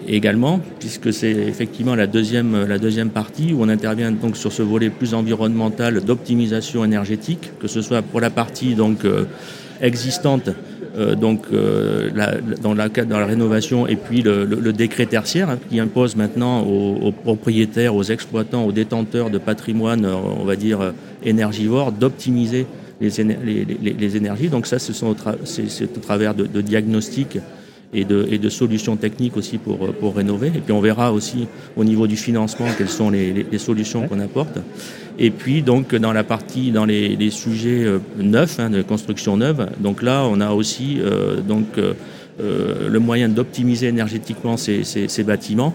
Également, 0.09 0.61
puisque 0.81 1.13
c'est 1.13 1.31
effectivement 1.31 1.95
la 1.95 2.09
deuxième, 2.09 2.67
la 2.67 2.79
deuxième 2.79 3.11
partie 3.11 3.53
où 3.53 3.63
on 3.63 3.69
intervient 3.69 4.11
donc 4.11 4.37
sur 4.37 4.53
ce 4.53 4.63
volet 4.63 4.91
plus 4.91 5.15
environnemental 5.15 6.01
d'optimisation 6.01 6.85
énergétique, 6.85 7.53
que 7.61 7.69
ce 7.69 7.81
soit 7.81 8.03
pour 8.03 8.21
la 8.21 8.31
partie 8.31 8.75
donc 8.75 9.05
euh, 9.05 9.25
existante, 9.81 10.51
donc 11.21 11.47
dans, 11.51 12.73
la, 12.73 12.89
dans 12.89 13.19
la 13.19 13.27
rénovation, 13.27 13.89
et 13.89 13.97
puis 13.97 14.23
le, 14.23 14.73
décret 14.73 15.07
tertiaire 15.07 15.51
hein, 15.51 15.59
qui 15.69 15.81
impose 15.81 16.15
maintenant 16.15 16.63
aux, 16.63 16.95
aux, 17.03 17.11
propriétaires, 17.11 17.97
aux 17.97 18.05
exploitants, 18.05 18.65
aux 18.65 18.71
détenteurs 18.71 19.29
de 19.29 19.39
patrimoine, 19.39 20.07
on 20.07 20.45
va 20.45 20.55
dire 20.55 20.93
énergivore, 21.25 21.91
d'optimiser 21.91 22.67
les, 23.01 24.17
énergies. 24.17 24.49
Donc 24.49 24.67
ça, 24.67 24.79
c'est 24.79 25.03
au 25.03 26.01
travers 26.01 26.35
de, 26.35 26.61
diagnostics 26.61 27.39
et 27.93 28.05
de, 28.05 28.49
solutions 28.49 28.97
techniques 28.97 29.37
aussi 29.37 29.59
pour, 29.59 29.79
pour 29.95 30.17
rénover. 30.17 30.49
Et 30.49 30.61
puis 30.61 30.73
on 30.73 30.81
verra 30.81 31.13
aussi 31.13 31.47
au 31.77 31.85
niveau 31.85 32.07
du 32.07 32.17
financement 32.17 32.67
quelles 32.77 32.89
sont 32.89 33.11
les, 33.11 33.59
solutions 33.59 34.07
qu'on 34.09 34.21
apporte. 34.21 34.59
Et 35.19 35.31
puis 35.31 35.63
donc 35.63 35.95
dans 35.95 36.13
la 36.13 36.25
partie, 36.25 36.73
dans 36.73 36.85
les, 36.85 37.31
sujets 37.31 37.85
euh, 37.85 37.99
neufs, 38.19 38.59
hein, 38.59 38.71
de 38.71 38.83
construction 38.83 39.37
neuve, 39.37 39.69
donc 39.79 40.03
là 40.03 40.25
on 40.25 40.41
a 40.41 40.51
aussi 40.51 40.99
euh, 41.01 41.41
donc 41.41 41.79
euh, 41.79 41.95
le 42.39 42.99
moyen 42.99 43.29
d'optimiser 43.29 43.89
énergétiquement 43.89 44.57
ces, 44.57 45.25
bâtiments, 45.25 45.75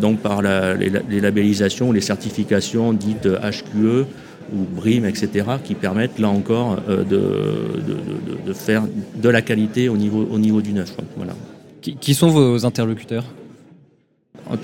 donc 0.00 0.20
par 0.20 0.42
les, 0.42 1.20
labellisations, 1.20 1.92
les 1.92 2.00
certifications 2.00 2.92
dites 2.92 3.26
HQE, 3.26 4.06
ou 4.54 4.80
BRIM, 4.80 5.04
etc., 5.04 5.46
qui 5.64 5.74
permettent 5.74 6.18
là 6.18 6.28
encore 6.28 6.78
euh, 6.88 7.04
de, 7.04 8.46
de, 8.46 8.52
faire 8.52 8.84
de 9.16 9.28
la 9.28 9.42
qualité 9.42 9.88
au 9.88 9.96
niveau, 9.96 10.28
au 10.30 10.38
niveau 10.38 10.60
du 10.60 10.72
neuf. 10.72 10.94
Voilà. 11.16 11.34
Qui, 11.80 12.14
sont 12.14 12.28
vos 12.28 12.64
interlocuteurs? 12.64 13.24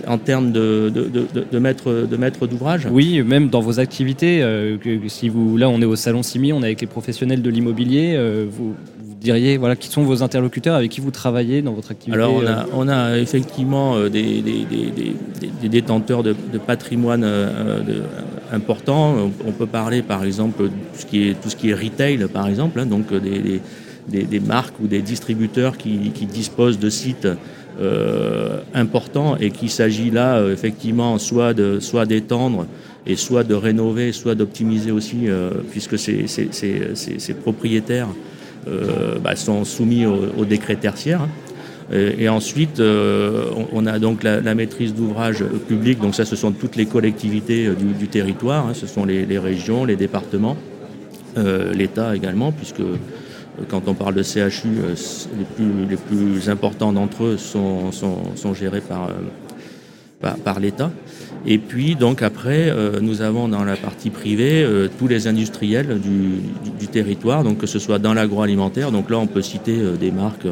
En, 0.06 0.18
termes 0.18 0.52
de, 0.52 0.92
de, 0.92 1.58
maître, 1.58 2.06
de 2.08 2.16
maître 2.16 2.46
d'ouvrage? 2.46 2.86
Oui, 2.90 3.22
même 3.22 3.48
dans 3.48 3.60
vos 3.60 3.80
activités. 3.80 4.42
Euh, 4.42 4.76
si 5.08 5.28
vous, 5.28 5.56
là, 5.56 5.68
on 5.68 5.80
est 5.80 5.86
au 5.86 5.96
Salon 5.96 6.22
Simi, 6.22 6.52
on 6.52 6.62
est 6.62 6.66
avec 6.66 6.80
les 6.80 6.86
professionnels 6.86 7.42
de 7.42 7.50
l'immobilier. 7.50 8.14
Euh, 8.16 8.46
vous, 8.48 8.74
diriez, 9.18 9.56
voilà, 9.56 9.76
qui 9.76 9.88
sont 9.88 10.02
vos 10.02 10.22
interlocuteurs 10.22 10.76
avec 10.76 10.90
qui 10.90 11.00
vous 11.00 11.10
travaillez 11.10 11.62
dans 11.62 11.72
votre 11.72 11.90
activité 11.90 12.16
Alors, 12.20 12.34
on 12.34 12.46
a, 12.46 12.66
on 12.74 12.88
a 12.88 13.18
effectivement 13.18 14.00
des, 14.08 14.42
des, 14.42 14.66
des, 15.62 15.68
détenteurs 15.68 16.22
de, 16.22 16.34
patrimoine 16.66 17.26
important. 18.52 19.30
On 19.46 19.52
peut 19.52 19.66
parler 19.66 20.02
par 20.02 20.24
exemple 20.24 20.64
de 20.64 20.68
tout 20.68 20.74
ce 20.98 21.06
qui 21.06 21.28
est, 21.28 21.40
tout 21.40 21.50
ce 21.50 21.56
qui 21.56 21.70
est 21.70 21.74
retail, 21.74 22.26
par 22.32 22.48
exemple, 22.48 22.80
hein, 22.80 22.86
donc 22.86 23.12
des, 23.12 23.60
des, 24.08 24.40
marques 24.40 24.78
ou 24.80 24.86
des 24.86 25.02
distributeurs 25.02 25.76
qui, 25.76 26.10
qui 26.10 26.26
disposent 26.26 26.78
de 26.78 26.90
sites 26.90 27.28
euh, 27.80 28.58
importants 28.74 29.36
et 29.36 29.52
qu'il 29.52 29.70
s'agit 29.70 30.10
là 30.10 30.38
euh, 30.38 30.52
effectivement 30.52 31.16
soit 31.18 31.54
de 31.54 31.78
soit 31.78 32.06
d'étendre 32.06 32.66
et 33.06 33.14
soit 33.14 33.44
de 33.44 33.54
rénover, 33.54 34.10
soit 34.10 34.34
d'optimiser 34.34 34.90
aussi, 34.90 35.28
euh, 35.28 35.50
puisque 35.70 35.96
ces, 35.96 36.26
ces, 36.26 36.48
ces, 36.50 37.34
propriétaires 37.34 38.08
bah, 38.66 39.36
sont 39.36 39.64
soumis 39.64 40.06
au, 40.06 40.44
décret 40.44 40.76
tertiaire. 40.76 41.22
Hein. 41.22 41.28
Et, 41.90 42.28
ensuite, 42.28 42.80
euh, 42.80 43.50
on, 43.72 43.86
a 43.86 43.98
donc 43.98 44.22
la, 44.22 44.54
maîtrise 44.54 44.94
d'ouvrage 44.94 45.42
public. 45.68 45.98
Donc 46.00 46.14
ça, 46.14 46.26
ce 46.26 46.36
sont 46.36 46.52
toutes 46.52 46.76
les 46.76 46.84
collectivités 46.84 47.66
euh, 47.66 47.74
du, 47.74 48.08
territoire. 48.08 48.66
Hein. 48.68 48.74
ce 48.74 48.86
sont 48.86 49.06
les, 49.06 49.38
régions, 49.38 49.84
les 49.84 49.96
départements, 49.96 50.56
euh, 51.38 51.72
l'État 51.72 52.14
également, 52.14 52.52
puisque 52.52 52.82
quand 53.68 53.88
on 53.88 53.94
parle 53.94 54.14
de 54.14 54.22
CHU, 54.22 54.68
les 55.38 55.44
plus, 55.56 55.86
les 55.88 55.96
plus 55.96 56.50
importants 56.50 56.92
d'entre 56.92 57.24
eux 57.24 57.36
sont, 57.38 57.90
sont, 57.90 58.54
gérés 58.54 58.82
par, 58.82 59.10
par, 60.44 60.60
l'État. 60.60 60.90
Et 61.46 61.58
puis, 61.58 61.94
donc 61.94 62.22
après, 62.22 62.72
nous 63.00 63.22
avons 63.22 63.48
dans 63.48 63.64
la 63.64 63.76
partie 63.76 64.10
privée 64.10 64.66
tous 64.98 65.06
les 65.06 65.28
industriels 65.28 66.00
du, 66.00 66.40
du, 66.78 66.88
territoire, 66.88 67.44
donc 67.44 67.58
que 67.58 67.66
ce 67.66 67.78
soit 67.78 67.98
dans 67.98 68.12
l'agroalimentaire. 68.12 68.90
Donc 68.90 69.08
là, 69.08 69.18
on 69.18 69.26
peut 69.26 69.40
citer 69.40 69.78
des 69.98 70.10
marques 70.10 70.46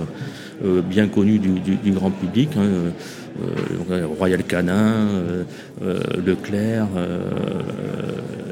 euh, 0.65 0.81
bien 0.81 1.07
connu 1.07 1.39
du, 1.39 1.93
grand 1.93 2.11
public. 2.11 2.49
Hein, 2.57 2.93
euh, 3.91 4.07
Royal 4.19 4.43
Canin, 4.43 5.07
euh, 5.83 6.01
Leclerc, 6.25 6.87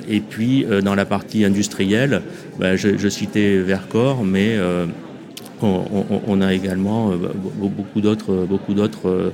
et 0.07 0.21
puis 0.21 0.67
dans 0.85 0.95
la 0.95 1.07
partie 1.07 1.47
industrielle, 1.47 2.21
ben, 2.59 2.77
je, 2.77 3.09
citais 3.09 3.57
Vercors, 3.61 4.23
mais 4.23 4.59
on, 5.63 6.41
a 6.43 6.53
également 6.53 7.13
beaucoup 7.57 8.03
d'autres, 8.03 8.45
beaucoup 8.47 8.75
d'autres 8.75 9.33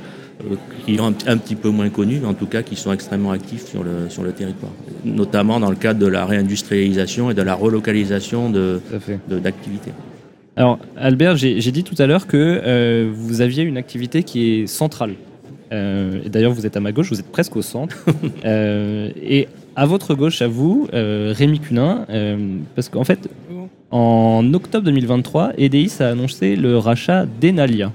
qui 0.87 0.97
sont 0.97 1.14
un, 1.26 1.37
petit 1.37 1.54
peu 1.54 1.70
moins 1.70 1.88
connus, 1.88 2.25
en 2.25 2.35
tout 2.35 2.47
cas 2.47 2.62
qui 2.62 2.76
sont 2.76 2.92
extrêmement 2.92 3.30
actifs 3.32 3.66
sur 3.66 3.82
le, 3.82 4.09
sur 4.09 4.23
le 4.23 4.32
territoire, 4.32 4.73
notamment 5.04 5.61
dans 5.61 5.70
le 5.70 5.76
cadre 5.76 6.00
de 6.00 6.06
la 6.06 6.26
réindustrialisation 6.26 7.30
et 7.30 7.35
de 7.35 7.42
la 7.42 7.54
relocalisation 7.54 8.50
d'activités. 9.28 9.92
Alors, 10.56 10.78
Albert, 10.97 11.37
j'ai 11.37 11.73
dit 11.73 11.85
tout 11.85 11.94
à 11.99 12.06
l'heure 12.06 12.26
que 12.26 12.37
euh, 12.37 13.11
vous 13.11 13.40
aviez 13.40 13.62
une 13.62 13.76
activité 13.76 14.23
qui 14.23 14.50
est 14.50 14.66
centrale. 14.66 15.14
Euh, 15.73 16.20
et 16.25 16.28
D'ailleurs, 16.28 16.52
vous 16.52 16.66
êtes 16.66 16.76
à 16.76 16.80
ma 16.80 16.92
gauche, 16.92 17.09
vous 17.09 17.20
êtes 17.20 17.30
presque 17.30 17.56
au 17.56 17.62
centre. 17.62 17.97
Euh, 18.44 19.11
et 19.23 19.49
à 19.76 19.87
votre 19.87 20.14
gauche, 20.14 20.42
à 20.42 20.49
vous, 20.49 20.88
Rémi 20.92 21.61
Cunin, 21.61 22.06
parce 22.75 22.88
qu'en 22.88 23.04
fait, 23.04 23.28
en 23.90 24.52
octobre 24.52 24.85
2023, 24.85 25.52
EDIS 25.59 25.97
a 26.00 26.09
annoncé 26.09 26.56
le 26.56 26.76
rachat 26.78 27.26
d'Enalia. 27.40 27.92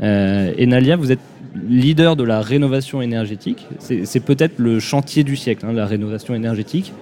Enalia, 0.00 0.96
vous 0.96 1.12
êtes 1.12 1.20
leader 1.68 2.16
de 2.16 2.24
la 2.24 2.40
rénovation 2.40 3.02
énergétique. 3.02 3.66
C'est 3.78 4.20
peut-être 4.20 4.58
le 4.58 4.80
chantier 4.80 5.24
du 5.24 5.36
siècle, 5.36 5.66
hein, 5.66 5.72
la 5.72 5.86
rénovation 5.86 6.34
énergétique 6.34 6.92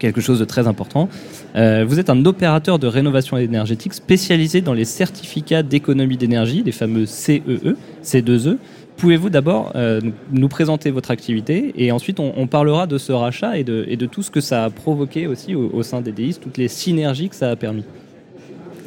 quelque 0.00 0.20
chose 0.20 0.40
de 0.40 0.44
très 0.44 0.66
important. 0.66 1.08
Euh, 1.54 1.84
vous 1.86 2.00
êtes 2.00 2.10
un 2.10 2.24
opérateur 2.24 2.80
de 2.80 2.88
rénovation 2.88 3.36
énergétique 3.36 3.94
spécialisé 3.94 4.62
dans 4.62 4.72
les 4.72 4.84
certificats 4.84 5.62
d'économie 5.62 6.16
d'énergie, 6.16 6.64
les 6.64 6.72
fameux 6.72 7.06
CEE, 7.06 7.42
e, 7.46 7.76
C2E. 8.02 8.56
Pouvez-vous 8.96 9.30
d'abord 9.30 9.72
euh, 9.76 10.00
nous 10.32 10.48
présenter 10.48 10.90
votre 10.90 11.10
activité 11.10 11.72
et 11.76 11.92
ensuite 11.92 12.20
on, 12.20 12.46
parlera 12.46 12.86
de 12.86 12.98
ce 12.98 13.12
rachat 13.12 13.56
et 13.56 13.64
de, 13.64 14.06
tout 14.06 14.22
ce 14.22 14.30
que 14.30 14.40
ça 14.40 14.64
a 14.64 14.70
provoqué 14.70 15.26
aussi 15.26 15.54
au, 15.54 15.82
sein 15.82 16.02
des 16.02 16.12
DIS, 16.12 16.34
toutes 16.40 16.58
les 16.58 16.68
synergies 16.68 17.30
que 17.30 17.36
ça 17.36 17.50
a 17.50 17.56
permis 17.56 17.84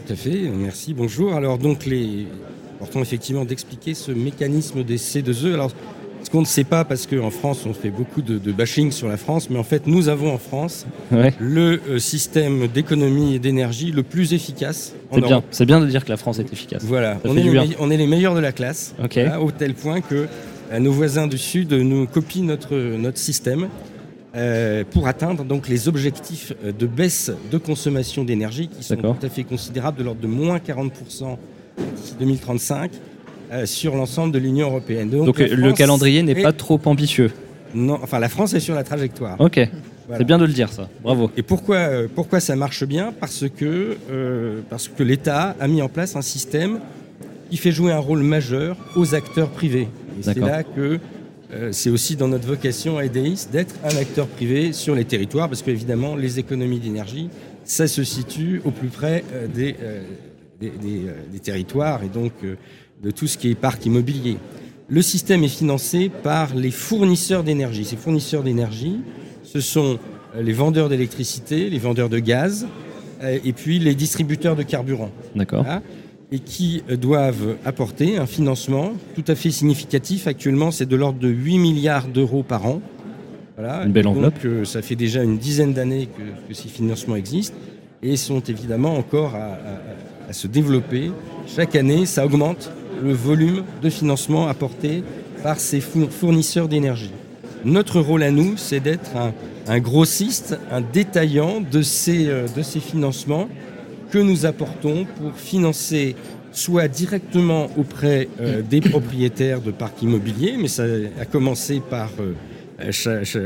Tout 0.05 0.13
à 0.13 0.15
fait, 0.15 0.51
merci, 0.55 0.93
bonjour. 0.93 1.33
Alors 1.33 1.57
donc 1.57 1.85
les... 1.85 2.27
Important 2.83 3.01
effectivement 3.01 3.45
d'expliquer 3.45 3.93
ce 3.93 4.11
mécanisme 4.11 4.83
des 4.83 4.97
C2E. 4.97 5.53
Alors 5.53 5.71
ce 6.21 6.29
qu'on 6.29 6.41
ne 6.41 6.45
sait 6.45 6.63
pas, 6.63 6.83
parce 6.83 7.07
qu'en 7.07 7.29
France, 7.29 7.65
on 7.65 7.73
fait 7.73 7.89
beaucoup 7.89 8.21
de, 8.21 8.51
bashing 8.51 8.91
sur 8.91 9.07
la 9.07 9.17
France, 9.17 9.49
mais 9.49 9.57
en 9.57 9.63
fait, 9.63 9.87
nous 9.87 10.09
avons 10.09 10.33
en 10.33 10.37
France 10.37 10.85
le 11.39 11.81
euh, 11.89 11.99
système 11.99 12.67
d'économie 12.67 13.35
et 13.35 13.39
d'énergie 13.39 13.91
le 13.91 14.03
plus 14.03 14.33
efficace. 14.33 14.93
C'est 15.13 15.21
bien. 15.21 15.43
C'est 15.51 15.65
bien 15.65 15.79
de 15.79 15.85
dire 15.85 16.03
que 16.03 16.09
la 16.09 16.17
France 16.17 16.39
est 16.39 16.51
efficace. 16.51 16.83
Voilà, 16.83 17.19
on 17.25 17.35
est, 17.91 17.97
les 17.97 18.07
meilleurs 18.07 18.35
de 18.35 18.39
la 18.39 18.51
classe, 18.51 18.95
au 19.41 19.51
tel 19.51 19.73
point 19.75 20.01
que 20.01 20.27
euh, 20.71 20.79
nos 20.79 20.91
voisins 20.91 21.27
du 21.27 21.37
Sud 21.37 21.71
nous 21.71 22.05
copient 22.07 22.43
notre, 22.43 22.75
notre 22.75 23.17
système. 23.17 23.69
Euh, 24.35 24.83
pour 24.89 25.07
atteindre 25.07 25.43
donc 25.43 25.67
les 25.67 25.87
objectifs 25.87 26.53
de 26.63 26.87
baisse 26.87 27.31
de 27.51 27.59
consommation 27.59 28.23
d'énergie 28.23 28.67
qui 28.67 28.83
sont 28.83 28.95
tout 28.95 29.15
à 29.21 29.29
fait 29.29 29.43
considérables, 29.43 29.99
de 29.99 30.03
l'ordre 30.03 30.21
de 30.21 30.25
moins 30.25 30.57
40% 30.57 31.37
d'ici 31.77 32.15
2035 32.19 32.91
euh, 33.51 33.65
sur 33.65 33.95
l'ensemble 33.95 34.33
de 34.33 34.39
l'Union 34.39 34.67
européenne. 34.67 35.09
Donc, 35.09 35.37
le 35.39 35.73
calendrier 35.73 36.23
n'est 36.23 36.41
pas 36.41 36.53
trop 36.53 36.79
ambitieux. 36.85 37.31
Non, 37.75 37.99
enfin 38.01 38.19
la 38.19 38.29
France 38.29 38.53
est 38.53 38.59
sur 38.59 38.75
la 38.75 38.83
trajectoire. 38.83 39.39
Ok. 39.39 39.59
C'est 40.17 40.25
bien 40.25 40.37
de 40.37 40.45
le 40.45 40.53
dire, 40.53 40.71
ça. 40.71 40.89
Bravo. 41.01 41.31
Et 41.37 41.43
pourquoi, 41.43 41.87
pourquoi 42.13 42.39
ça 42.39 42.55
marche 42.55 42.83
bien? 42.83 43.13
Parce 43.19 43.45
que, 43.47 43.97
parce 44.69 44.87
que 44.87 45.01
l'État 45.01 45.55
a 45.59 45.67
mis 45.67 45.81
en 45.81 45.87
place 45.87 46.15
un 46.15 46.21
système 46.21 46.79
qui 47.49 47.57
fait 47.57 47.71
jouer 47.71 47.93
un 47.93 47.99
rôle 47.99 48.21
majeur 48.21 48.75
aux 48.95 49.15
acteurs 49.15 49.49
privés. 49.49 49.87
C'est 50.21 50.37
là 50.39 50.63
que 50.63 50.99
c'est 51.71 51.89
aussi 51.89 52.15
dans 52.15 52.27
notre 52.27 52.47
vocation 52.47 52.97
à 52.97 53.05
EDIS 53.05 53.47
d'être 53.51 53.75
un 53.83 53.95
acteur 53.95 54.27
privé 54.27 54.73
sur 54.73 54.93
les 54.93 55.05
territoires, 55.05 55.47
parce 55.47 55.61
qu'évidemment, 55.61 56.15
les 56.15 56.37
économies 56.37 56.79
d'énergie, 56.79 57.29
ça 57.63 57.87
se 57.87 58.03
situe 58.03 58.61
au 58.65 58.71
plus 58.71 58.89
près 58.89 59.23
des, 59.55 59.75
des, 60.59 60.71
des 61.31 61.39
territoires 61.39 62.03
et 62.03 62.09
donc 62.09 62.33
de 63.03 63.11
tout 63.11 63.27
ce 63.27 63.37
qui 63.37 63.49
est 63.49 63.55
parc 63.55 63.85
immobilier. 63.85 64.37
Le 64.87 65.01
système 65.01 65.43
est 65.43 65.49
financé 65.49 66.09
par 66.09 66.55
les 66.55 66.71
fournisseurs 66.71 67.43
d'énergie. 67.43 67.85
Ces 67.85 67.95
fournisseurs 67.95 68.43
d'énergie, 68.43 68.99
ce 69.43 69.59
sont 69.59 69.97
euh, 70.35 70.41
les 70.41 70.53
vendeurs 70.53 70.89
d'électricité, 70.89 71.69
les 71.69 71.79
vendeurs 71.79 72.09
de 72.09 72.19
gaz 72.19 72.67
euh, 73.21 73.39
et 73.43 73.53
puis 73.53 73.79
les 73.79 73.95
distributeurs 73.95 74.55
de 74.55 74.63
carburant. 74.63 75.11
D'accord. 75.35 75.65
et 76.31 76.39
qui 76.39 76.83
euh, 76.89 76.97
doivent 76.97 77.57
apporter 77.65 78.17
un 78.17 78.25
financement 78.25 78.93
tout 79.15 79.23
à 79.27 79.35
fait 79.35 79.51
significatif. 79.51 80.27
Actuellement, 80.27 80.71
c'est 80.71 80.85
de 80.85 80.95
l'ordre 80.95 81.19
de 81.19 81.29
8 81.29 81.59
milliards 81.59 82.07
d'euros 82.07 82.43
par 82.43 82.65
an. 82.65 82.81
Voilà. 83.55 83.83
Une 83.85 83.91
belle 83.91 84.07
enveloppe. 84.07 84.43
Donc, 84.43 84.65
ça 84.65 84.81
fait 84.81 84.95
déjà 84.95 85.23
une 85.23 85.37
dizaine 85.37 85.73
d'années 85.73 86.07
que, 86.07 86.53
ces 86.53 86.67
financements 86.69 87.15
existent 87.15 87.55
et 88.01 88.17
sont 88.17 88.41
évidemment 88.41 88.95
encore 88.95 89.35
à 89.35 89.57
se 90.31 90.47
développer. 90.47 91.11
Chaque 91.47 91.75
année, 91.75 92.05
ça 92.05 92.25
augmente 92.25 92.71
le 93.03 93.13
volume 93.13 93.63
de 93.81 93.89
financement 93.89 94.47
apporté 94.47 95.03
par 95.43 95.59
ces 95.59 95.81
fournisseurs 95.81 96.67
d'énergie. 96.67 97.11
Notre 97.65 97.99
rôle 97.99 98.23
à 98.23 98.31
nous, 98.31 98.57
c'est 98.57 98.79
d'être 98.79 99.11
un, 99.67 99.79
grossiste, 99.79 100.57
un 100.71 100.81
détaillant 100.81 101.61
de 101.61 101.81
ces, 101.81 102.27
euh, 102.27 102.47
de 102.47 102.61
ces 102.61 102.79
financements 102.79 103.47
que 104.11 104.17
nous 104.19 104.45
apportons 104.45 105.05
pour 105.17 105.33
financer 105.35 106.15
soit 106.51 106.87
directement 106.87 107.69
auprès 107.77 108.27
euh, 108.39 108.61
des 108.61 108.81
propriétaires 108.81 109.61
de 109.61 109.71
parcs 109.71 110.01
immobiliers, 110.01 110.55
mais 110.59 110.67
ça 110.67 110.83
a 111.19 111.25
commencé 111.25 111.81
par 111.89 112.11
euh, 112.19 112.33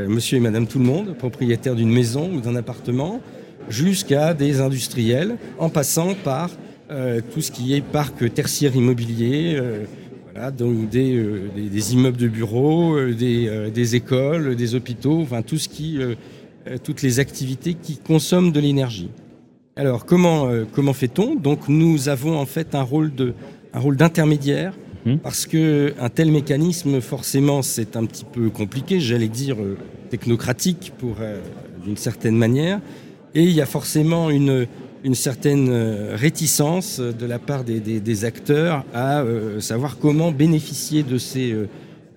monsieur 0.07 0.38
et 0.38 0.41
madame 0.41 0.67
tout 0.67 0.79
le 0.79 0.86
monde, 0.86 1.15
propriétaires 1.15 1.75
d'une 1.75 1.91
maison 1.91 2.29
ou 2.34 2.41
d'un 2.41 2.55
appartement, 2.55 3.22
jusqu'à 3.69 4.33
des 4.33 4.61
industriels, 4.61 5.37
en 5.59 5.69
passant 5.69 6.13
par 6.13 6.49
euh, 6.89 7.19
tout 7.33 7.41
ce 7.41 7.51
qui 7.51 7.73
est 7.73 7.81
parc 7.81 8.33
tertiaire 8.33 8.73
immobilier, 8.73 9.55
euh, 9.57 9.83
voilà, 10.31 10.51
donc 10.51 10.89
des, 10.89 11.17
euh, 11.17 11.49
des, 11.53 11.93
immeubles 11.93 12.15
de 12.15 12.29
bureaux, 12.29 12.97
des, 13.11 13.69
des, 13.73 13.95
écoles, 13.95 14.55
des 14.55 14.73
hôpitaux, 14.73 15.19
enfin 15.21 15.41
tout 15.41 15.57
ce 15.57 15.67
qui, 15.67 15.99
toutes 16.83 17.01
les 17.01 17.19
activités 17.19 17.73
qui 17.73 17.97
consomment 17.97 18.53
de 18.53 18.59
l'énergie. 18.61 19.09
Alors 19.75 20.05
comment, 20.05 20.49
comment 20.71 20.93
fait-on? 20.93 21.35
Donc 21.35 21.67
nous 21.67 22.07
avons 22.07 22.37
en 22.37 22.45
fait 22.45 22.73
un 22.73 22.83
rôle 22.83 23.13
de 23.13 23.33
un 23.73 23.79
rôle 23.79 23.97
d'intermédiaire 23.97 24.73
mmh. 25.05 25.17
parce 25.17 25.45
que 25.45 25.93
un 25.99 26.09
tel 26.09 26.31
mécanisme 26.31 27.01
forcément 27.01 27.61
c'est 27.61 27.97
un 27.97 28.05
petit 28.05 28.25
peu 28.25 28.49
compliqué, 28.49 28.99
j'allais 29.01 29.27
dire 29.27 29.57
technocratique 30.09 30.93
pour 30.97 31.17
d'une 31.83 31.97
certaine 31.97 32.37
manière, 32.37 32.79
et 33.38 33.44
il 33.44 33.51
y 33.51 33.62
a 33.62 33.65
forcément 33.65 34.29
une 34.29 34.67
une 35.03 35.15
certaine 35.15 35.70
euh, 35.70 36.15
réticence 36.15 37.00
de 37.00 37.25
la 37.25 37.39
part 37.39 37.63
des, 37.63 38.25
acteurs 38.25 38.84
à 38.94 39.22
euh, 39.22 39.60
savoir 39.60 39.98
comment 39.98 40.32
bénéficier 40.32 41.03
de 41.03 41.17
ces, 41.17 41.56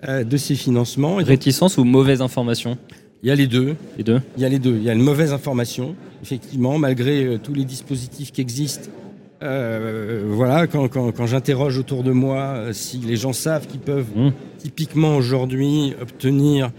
euh, 0.07 0.23
de 0.23 0.37
ces 0.37 0.55
financements. 0.55 1.15
réticence 1.15 1.77
ou 1.77 1.83
mauvaise 1.83 2.21
information? 2.21 2.77
Il 3.23 3.29
y 3.29 3.31
a 3.31 3.35
les 3.35 3.47
deux. 3.47 3.75
Les 3.97 4.03
deux? 4.03 4.19
Il 4.35 4.43
y 4.43 4.45
a 4.45 4.49
les 4.49 4.59
deux. 4.59 4.75
Il 4.75 4.83
y 4.83 4.89
a 4.89 4.93
une 4.93 5.03
mauvaise 5.03 5.31
information, 5.31 5.95
effectivement, 6.23 6.77
malgré 6.79 7.37
tous 7.41 7.53
les 7.53 7.65
dispositifs 7.65 8.31
qui 8.31 8.41
existent. 8.41 8.89
voilà, 9.39 10.67
quand, 10.67 10.87
quand, 10.87 11.27
j'interroge 11.27 11.77
autour 11.77 12.03
de 12.03 12.11
moi 12.11 12.73
si 12.73 12.97
les 12.97 13.15
gens 13.15 13.33
savent 13.33 13.67
qu'ils 13.67 13.79
peuvent 13.79 14.09
mmh. 14.15 14.31
typiquement 14.57 15.15
aujourd'hui 15.15 15.93
obtenir 16.01 16.71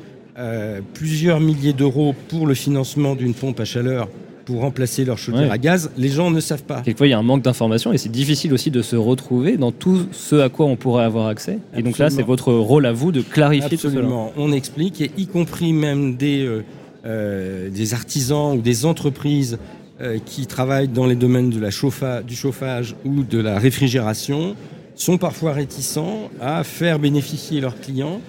plusieurs 0.94 1.38
milliers 1.38 1.74
d'euros 1.74 2.12
pour 2.28 2.46
le 2.48 2.54
financement 2.54 3.14
d'une 3.14 3.34
pompe 3.34 3.60
à 3.60 3.64
chaleur 3.64 4.08
pour 4.44 4.60
remplacer 4.60 5.04
leur 5.04 5.18
chaudière 5.18 5.50
à 5.50 5.58
gaz, 5.58 5.90
les 5.96 6.08
gens 6.08 6.30
ne 6.30 6.40
savent 6.40 6.64
pas. 6.64 6.82
Quelquefois, 6.82 7.06
il 7.06 7.10
y 7.10 7.14
a 7.14 7.18
un 7.18 7.22
manque 7.22 7.42
d'information 7.42 7.92
et 7.92 7.98
c'est 7.98 8.10
difficile 8.10 8.52
aussi 8.52 8.70
de 8.70 8.82
se 8.82 8.96
retrouver 8.96 9.56
dans 9.56 9.72
tout 9.72 10.06
ce 10.12 10.36
à 10.36 10.48
quoi 10.48 10.66
on 10.66 10.76
pourrait 10.76 11.04
avoir 11.04 11.28
accès. 11.28 11.58
Et 11.76 11.82
donc 11.82 11.98
là, 11.98 12.10
c'est 12.10 12.22
votre 12.22 12.52
rôle 12.52 12.86
à 12.86 12.92
vous 12.92 13.12
de 13.12 13.22
clarifier 13.22 13.74
Absolument. 13.74 14.28
tout 14.28 14.32
cela. 14.34 14.46
On 14.46 14.52
explique, 14.52 15.00
et 15.00 15.10
y 15.16 15.26
compris 15.26 15.72
même 15.72 16.16
des, 16.16 16.44
euh, 16.44 16.64
euh, 17.06 17.70
des 17.70 17.94
artisans 17.94 18.56
ou 18.56 18.60
des 18.60 18.84
entreprises 18.84 19.58
euh, 20.00 20.18
qui 20.24 20.46
travaillent 20.46 20.88
dans 20.88 21.06
les 21.06 21.16
domaines 21.16 21.50
de 21.50 21.60
la 21.60 21.70
chauffa 21.70 22.22
du 22.22 22.34
chauffage 22.34 22.96
ou 23.04 23.22
de 23.22 23.38
la 23.38 23.58
réfrigération, 23.58 24.56
sont 24.94 25.18
parfois 25.18 25.52
réticents 25.52 26.30
à 26.40 26.64
faire 26.64 26.98
bénéficier 26.98 27.60
leurs 27.60 27.80
clients 27.80 28.20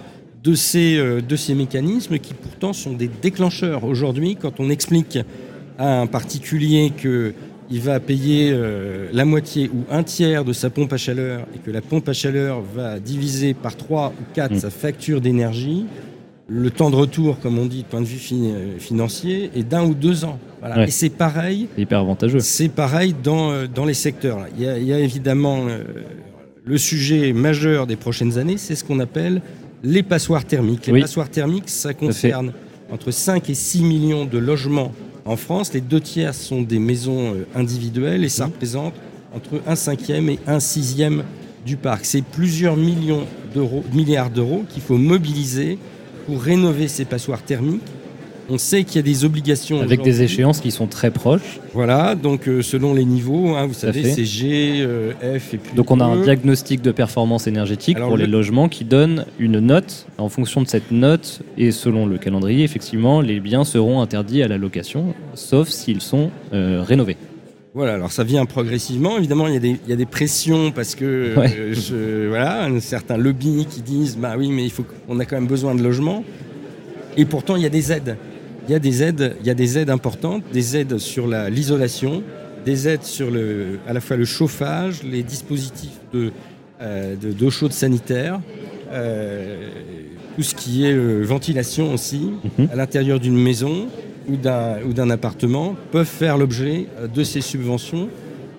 de 0.43 0.55
ces, 0.55 0.97
de 0.97 1.35
ces 1.37 1.55
mécanismes 1.55 2.19
qui 2.19 2.33
pourtant 2.33 2.73
sont 2.73 2.93
des 2.93 3.09
déclencheurs. 3.21 3.85
Aujourd'hui, 3.85 4.35
quand 4.35 4.59
on 4.59 4.69
explique 4.69 5.17
à 5.77 6.01
un 6.01 6.07
particulier 6.07 6.91
qu'il 6.99 7.81
va 7.81 7.99
payer 7.99 8.51
euh, 8.53 9.07
la 9.11 9.25
moitié 9.25 9.69
ou 9.73 9.83
un 9.91 10.03
tiers 10.03 10.45
de 10.45 10.53
sa 10.53 10.69
pompe 10.69 10.93
à 10.93 10.97
chaleur 10.97 11.45
et 11.55 11.59
que 11.59 11.71
la 11.71 11.81
pompe 11.81 12.07
à 12.09 12.13
chaleur 12.13 12.61
va 12.61 12.99
diviser 12.99 13.53
par 13.53 13.75
3 13.75 14.13
ou 14.19 14.23
4 14.33 14.51
mm. 14.51 14.59
sa 14.59 14.69
facture 14.69 15.21
d'énergie, 15.21 15.85
le 16.47 16.69
temps 16.69 16.89
de 16.89 16.95
retour, 16.95 17.39
comme 17.39 17.57
on 17.57 17.65
dit, 17.65 17.83
de 17.83 17.87
point 17.87 18.01
de 18.01 18.05
vue 18.05 18.21
euh, 18.33 18.77
financier, 18.77 19.49
est 19.55 19.63
d'un 19.63 19.83
ou 19.83 19.93
deux 19.93 20.25
ans. 20.25 20.39
Et 20.77 20.91
c'est 20.91 21.09
pareil. 21.09 21.67
hyper 21.77 21.99
avantageux. 21.99 22.39
C'est 22.39 22.69
pareil 22.69 23.15
dans, 23.23 23.51
euh, 23.51 23.67
dans 23.67 23.85
les 23.85 23.93
secteurs. 23.93 24.45
Il, 24.57 24.63
y 24.63 24.93
a, 24.93 24.99
évidemment 24.99 25.65
le 26.65 26.77
sujet 26.77 27.33
majeur 27.33 27.87
des 27.87 27.95
prochaines 27.95 28.37
années, 28.37 28.57
c'est 28.57 28.75
ce 28.75 28.83
qu'on 28.83 28.99
appelle 28.99 29.41
les 29.83 30.03
passoires 30.03 30.45
thermiques. 30.45 30.87
Les 30.87 31.01
passoires 31.01 31.29
thermiques, 31.29 31.69
ça 31.69 31.93
concerne 31.93 32.53
entre 32.91 33.11
5 33.11 33.49
et 33.49 33.53
6 33.53 33.83
millions 33.83 34.25
de 34.25 34.37
logements 34.37 34.91
en 35.25 35.37
France, 35.37 35.73
les 35.73 35.81
deux 35.81 36.01
tiers 36.01 36.33
sont 36.33 36.61
des 36.61 36.79
maisons 36.79 37.33
euh, 37.33 37.47
individuelles 37.55 38.23
et 38.23 38.29
ça 38.29 38.45
représente 38.45 38.93
entre 39.33 39.61
un 39.65 39.75
cinquième 39.75 40.29
et 40.29 40.39
un 40.47 40.59
sixième 40.59 41.23
du 41.65 41.77
parc. 41.77 42.05
C'est 42.05 42.21
plusieurs 42.23 42.75
milliards 42.75 44.29
d'euros 44.29 44.65
qu'il 44.69 44.81
faut 44.81 44.97
mobiliser 44.97 45.77
pour 46.25 46.41
rénover 46.41 46.87
ces 46.87 47.05
passoires 47.05 47.41
thermiques 47.41 47.81
on 48.49 48.57
sait 48.57 48.83
qu'il 48.83 48.97
y 48.97 48.99
a 48.99 49.03
des 49.03 49.25
obligations. 49.25 49.81
Avec 49.81 50.01
des 50.01 50.21
échéances 50.21 50.59
qui 50.59 50.71
sont 50.71 50.87
très 50.87 51.11
proches. 51.11 51.59
Voilà, 51.73 52.15
donc 52.15 52.47
euh, 52.47 52.61
selon 52.61 52.93
les 52.93 53.05
niveaux, 53.05 53.55
hein, 53.55 53.65
vous 53.65 53.73
savez, 53.73 54.03
c'est 54.03 54.25
G, 54.25 54.81
euh, 54.81 55.13
F 55.39 55.53
et 55.53 55.57
puis. 55.57 55.75
Donc 55.75 55.91
on 55.91 55.99
a 55.99 56.05
un 56.05 56.21
e. 56.21 56.23
diagnostic 56.23 56.81
de 56.81 56.91
performance 56.91 57.47
énergétique 57.47 57.97
pour 57.97 58.17
les 58.17 58.27
logements 58.27 58.69
qui 58.69 58.85
donne 58.85 59.25
une 59.39 59.59
note. 59.59 60.07
En 60.17 60.29
fonction 60.29 60.61
de 60.61 60.67
cette 60.67 60.91
note 60.91 61.41
et 61.57 61.71
selon 61.71 62.05
le 62.05 62.17
calendrier, 62.17 62.63
effectivement, 62.63 63.21
les 63.21 63.39
biens 63.39 63.63
seront 63.63 64.01
interdits 64.01 64.43
à 64.43 64.47
la 64.47 64.57
location, 64.57 65.13
sauf 65.33 65.69
s'ils 65.69 66.01
sont 66.01 66.29
euh, 66.53 66.83
rénovés. 66.85 67.17
Voilà, 67.73 67.95
alors 67.95 68.11
ça 68.11 68.23
vient 68.23 68.45
progressivement. 68.45 69.17
Évidemment, 69.17 69.47
il 69.47 69.53
y 69.87 69.93
a 69.93 69.95
des, 69.95 70.05
pressions 70.05 70.71
parce 70.71 70.93
que 70.93 71.33
voilà, 72.29 72.65
un 72.65 72.79
certain 72.79 73.17
lobby 73.17 73.65
qui 73.67 73.81
disent 73.81 74.17
bah 74.17 74.35
oui, 74.37 74.49
mais 74.51 74.63
il 74.63 74.69
faut 74.69 74.83
qu'on 74.83 75.19
a 75.19 75.25
quand 75.25 75.35
même 75.35 75.47
besoin 75.47 75.73
de 75.73 75.81
logements. 75.81 76.23
Et 77.17 77.25
pourtant, 77.25 77.55
il 77.55 77.63
y 77.63 77.65
a 77.65 77.69
des 77.69 77.91
aides 77.91 78.15
il 78.67 78.71
y 78.71 78.75
a 78.75 78.79
des 78.79 79.03
aides, 79.03 79.35
il 79.41 79.47
y 79.47 79.49
a 79.49 79.53
des 79.53 79.77
aides 79.77 79.89
importantes, 79.89 80.43
des 80.53 80.77
aides 80.77 80.97
sur 80.97 81.27
l'isolation, 81.27 82.23
des 82.65 82.87
aides 82.87 83.03
sur 83.03 83.29
le, 83.29 83.79
à 83.87 83.93
la 83.93 83.99
fois 83.99 84.15
le 84.15 84.25
chauffage, 84.25 85.03
les 85.03 85.23
dispositifs 85.23 85.99
de, 86.13 86.31
euh, 86.81 87.15
d'eau 87.15 87.49
chaude 87.49 87.73
sanitaire, 87.73 88.39
euh, 88.91 89.69
tout 90.35 90.43
ce 90.43 90.55
qui 90.55 90.85
est 90.85 90.93
euh, 90.93 91.21
ventilation 91.23 91.93
aussi, 91.93 92.31
mhm. 92.57 92.69
à 92.71 92.75
l'intérieur 92.75 93.19
d'une 93.19 93.37
maison 93.37 93.87
ou 94.29 94.37
d'un, 94.37 94.81
ou 94.87 94.93
d'un 94.93 95.09
appartement, 95.09 95.75
peuvent 95.91 96.05
faire 96.05 96.37
l'objet 96.37 96.87
de 97.13 97.23
ces 97.23 97.41
subventions 97.41 98.07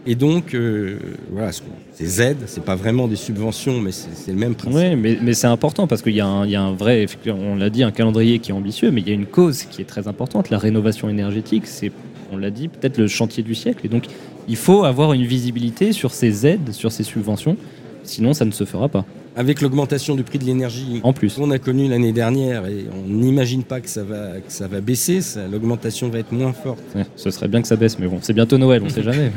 et 0.06 0.14
donc, 0.14 0.54
euh, 0.54 0.98
voilà, 1.30 1.50
ces 1.92 2.20
aides, 2.20 2.42
c'est 2.46 2.64
pas 2.64 2.76
vraiment 2.76 3.08
des 3.08 3.16
subventions, 3.16 3.80
mais 3.80 3.90
c'est 3.92 4.32
le 4.32 4.38
même 4.38 4.54
principe. 4.54 4.98
Oui, 5.02 5.18
mais, 5.22 5.34
c'est 5.34 5.46
important 5.46 5.86
parce 5.86 6.02
qu'il 6.02 6.12
y, 6.12 6.16
y, 6.16 6.20
a 6.20 6.26
un 6.26 6.72
vrai, 6.74 7.06
on 7.26 7.56
l'a 7.56 7.70
dit, 7.70 7.82
un 7.82 7.90
calendrier 7.90 8.38
qui 8.38 8.50
est 8.50 8.54
ambitieux, 8.54 8.90
mais 8.90 9.00
il 9.00 9.08
y 9.08 9.10
a 9.10 9.14
une 9.14 9.26
cause 9.26 9.62
qui 9.62 9.80
est 9.80 9.86
très 9.86 10.06
importante. 10.06 10.50
La 10.50 10.58
rénovation 10.58 11.08
énergétique, 11.08 11.66
c'est, 11.66 11.90
on 12.32 12.36
l'a 12.36 12.50
dit, 12.50 12.68
peut-être 12.68 12.98
le 12.98 13.08
chantier 13.08 13.42
du 13.42 13.54
siècle. 13.54 13.86
Et 13.86 13.88
donc, 13.88 14.04
il 14.46 14.56
faut 14.56 14.84
avoir 14.84 15.14
une 15.14 15.24
visibilité 15.24 15.92
sur 15.92 16.12
ces 16.12 16.46
aides, 16.46 16.72
sur 16.72 16.92
ces 16.92 17.02
subventions, 17.02 17.56
sinon 18.02 18.34
ça 18.34 18.44
ne 18.44 18.50
se 18.50 18.64
fera 18.64 18.88
pas 18.88 19.06
avec 19.36 19.60
l'augmentation 19.60 20.14
du 20.14 20.22
prix 20.22 20.38
de 20.38 20.44
l'énergie 20.44 21.02
qu'on 21.36 21.50
a 21.50 21.58
connu 21.58 21.88
l'année 21.88 22.12
dernière, 22.12 22.66
et 22.66 22.86
on 22.92 23.08
n'imagine 23.08 23.64
pas 23.64 23.80
que 23.80 23.88
ça 23.88 24.04
va, 24.04 24.40
que 24.46 24.52
ça 24.52 24.68
va 24.68 24.80
baisser, 24.80 25.20
l'augmentation 25.50 26.08
va 26.08 26.20
être 26.20 26.32
moins 26.32 26.52
forte. 26.52 26.82
ce 27.16 27.30
serait 27.30 27.48
bien 27.48 27.62
que 27.62 27.68
ça 27.68 27.76
baisse, 27.76 27.98
mais 27.98 28.06
bon, 28.06 28.18
c'est 28.22 28.32
bientôt 28.32 28.58
Noël, 28.58 28.82
on 28.82 28.86
ne 28.86 28.90
sait 28.90 29.02
jamais. 29.02 29.32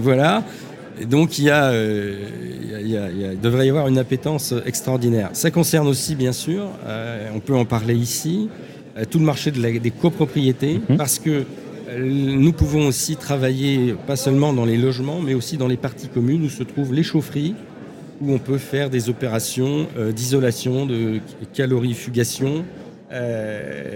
voilà. 0.00 0.42
donc 1.08 1.38
il, 1.38 1.44
y 1.44 1.50
a, 1.50 1.72
il, 1.74 3.38
devrait 3.42 3.66
y 3.66 3.70
avoir 3.70 3.88
une 3.88 3.98
appétence 3.98 4.54
extraordinaire. 4.64 5.30
Ça 5.34 5.50
concerne 5.50 5.86
aussi, 5.86 6.14
bien 6.14 6.32
sûr, 6.32 6.68
euh, 6.86 7.28
on 7.34 7.40
peut 7.40 7.54
en 7.54 7.64
parler 7.64 7.94
ici, 7.94 8.48
tout 9.10 9.18
le 9.18 9.24
marché 9.24 9.50
des 9.50 9.90
copropriétés 9.90 10.80
mhm. 10.88 10.96
parce 10.96 11.18
que 11.18 11.44
nous 11.98 12.52
pouvons 12.52 12.86
aussi 12.86 13.16
travailler 13.16 13.94
pas 14.06 14.16
seulement 14.16 14.52
dans 14.52 14.64
les 14.64 14.76
logements, 14.76 15.20
mais 15.20 15.34
aussi 15.34 15.56
dans 15.56 15.68
les 15.68 15.76
parties 15.76 16.08
communes 16.08 16.44
où 16.44 16.48
se 16.48 16.62
trouvent 16.62 16.94
les 16.94 17.02
chaufferies, 17.02 17.54
où 18.20 18.32
on 18.32 18.38
peut 18.38 18.58
faire 18.58 18.90
des 18.90 19.08
opérations 19.08 19.86
d'isolation, 20.14 20.86
de 20.86 21.20
calorifugation 21.54 22.64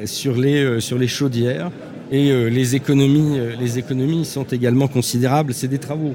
sur, 0.06 0.36
les, 0.36 0.80
sur 0.80 0.98
les 0.98 1.08
chaudières. 1.08 1.70
Et 2.10 2.32
les, 2.50 2.74
économies, 2.74 3.38
les 3.58 3.78
économies 3.78 4.24
sont 4.24 4.44
également 4.44 4.88
considérables. 4.88 5.52
C'est 5.52 5.68
des 5.68 5.78
travaux 5.78 6.14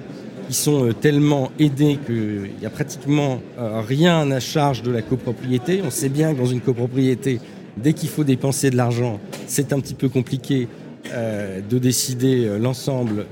qui 0.49 0.55
sont 0.55 0.87
euh, 0.87 0.93
tellement 0.93 1.51
aidés 1.59 1.99
qu'il 2.07 2.49
n'y 2.59 2.65
a 2.65 2.71
pratiquement 2.71 3.39
euh, 3.59 3.81
rien 3.81 4.31
à 4.31 4.39
charge 4.39 4.81
de 4.81 4.89
la 4.89 5.03
copropriété. 5.03 5.81
On 5.85 5.91
sait 5.91 6.09
bien 6.09 6.33
que 6.33 6.39
dans 6.39 6.47
une 6.47 6.59
copropriété, 6.59 7.39
dès 7.77 7.93
qu'il 7.93 8.09
faut 8.09 8.23
dépenser 8.23 8.71
de 8.71 8.75
l'argent, 8.75 9.19
c'est 9.45 9.73
un 9.73 9.79
petit 9.79 9.93
peu 9.93 10.09
compliqué 10.09 10.67
euh, 11.13 11.59
de 11.61 11.77
décider 11.77 12.49
l'ensemble 12.59 13.25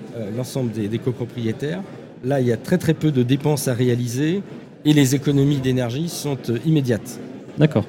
des, 0.76 0.88
des, 0.88 1.00
copropriétaires. 1.00 1.82
Là, 2.24 2.40
il 2.40 2.48
y 2.48 2.52
a 2.52 2.58
très 2.58 2.78
très 2.78 2.94
peu 2.94 3.12
de 3.12 3.24
dépenses 3.24 3.68
à 3.68 3.74
réaliser 3.74 4.44
et 4.88 4.94
les 4.94 5.14
économies 5.14 5.58
d'énergie 5.58 6.08
sont 6.08 6.38
immédiates. 6.66 7.20
D'accord. 7.58 7.86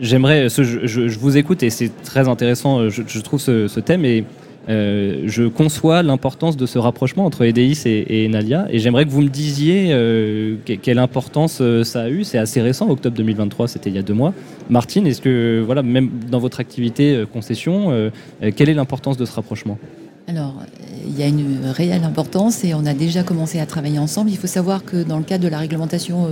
J'aimerais, 0.00 0.48
je, 0.50 1.18
vous 1.18 1.36
écoute 1.38 1.62
et 1.62 1.70
c'est 1.70 1.90
très 2.02 2.28
intéressant, 2.28 2.90
je, 2.90 3.20
trouve 3.20 3.40
ce, 3.40 3.80
thème 3.80 4.04
et 4.04 4.24
euh, 4.68 5.22
je 5.26 5.44
conçois 5.44 6.02
l'importance 6.02 6.56
de 6.56 6.66
ce 6.66 6.78
rapprochement 6.78 7.24
entre 7.24 7.44
EDIS 7.44 7.82
et, 7.86 8.24
et 8.24 8.26
Enalia 8.26 8.66
et 8.68 8.80
j'aimerais 8.80 9.04
que 9.04 9.10
vous 9.10 9.22
me 9.22 9.28
disiez 9.28 9.92
euh, 9.92 10.56
quelle 10.82 10.98
importance 10.98 11.58
euh, 11.60 11.84
ça 11.84 12.02
a 12.02 12.08
eu. 12.10 12.24
C'est 12.24 12.38
assez 12.38 12.60
récent, 12.60 12.90
octobre 12.90 13.16
2023, 13.16 13.68
c'était 13.68 13.90
il 13.90 13.96
y 13.96 13.98
a 13.98 14.02
deux 14.02 14.12
mois. 14.12 14.34
Martine, 14.68 15.06
est-ce 15.06 15.22
que, 15.22 15.62
voilà, 15.64 15.82
même 15.82 16.10
dans 16.28 16.40
votre 16.40 16.58
activité 16.58 17.24
concession, 17.32 18.10
quelle 18.56 18.68
est 18.68 18.74
l'importance 18.74 19.16
de 19.16 19.24
ce 19.24 19.32
rapprochement? 19.32 19.78
Alors, 20.28 20.54
il 21.06 21.16
y 21.16 21.22
a 21.22 21.28
une 21.28 21.66
réelle 21.66 22.02
importance 22.02 22.64
et 22.64 22.74
on 22.74 22.84
a 22.84 22.94
déjà 22.94 23.22
commencé 23.22 23.60
à 23.60 23.66
travailler 23.66 24.00
ensemble. 24.00 24.30
Il 24.30 24.36
faut 24.36 24.48
savoir 24.48 24.84
que 24.84 25.04
dans 25.04 25.18
le 25.18 25.22
cadre 25.22 25.44
de 25.44 25.48
la 25.48 25.58
réglementation 25.58 26.28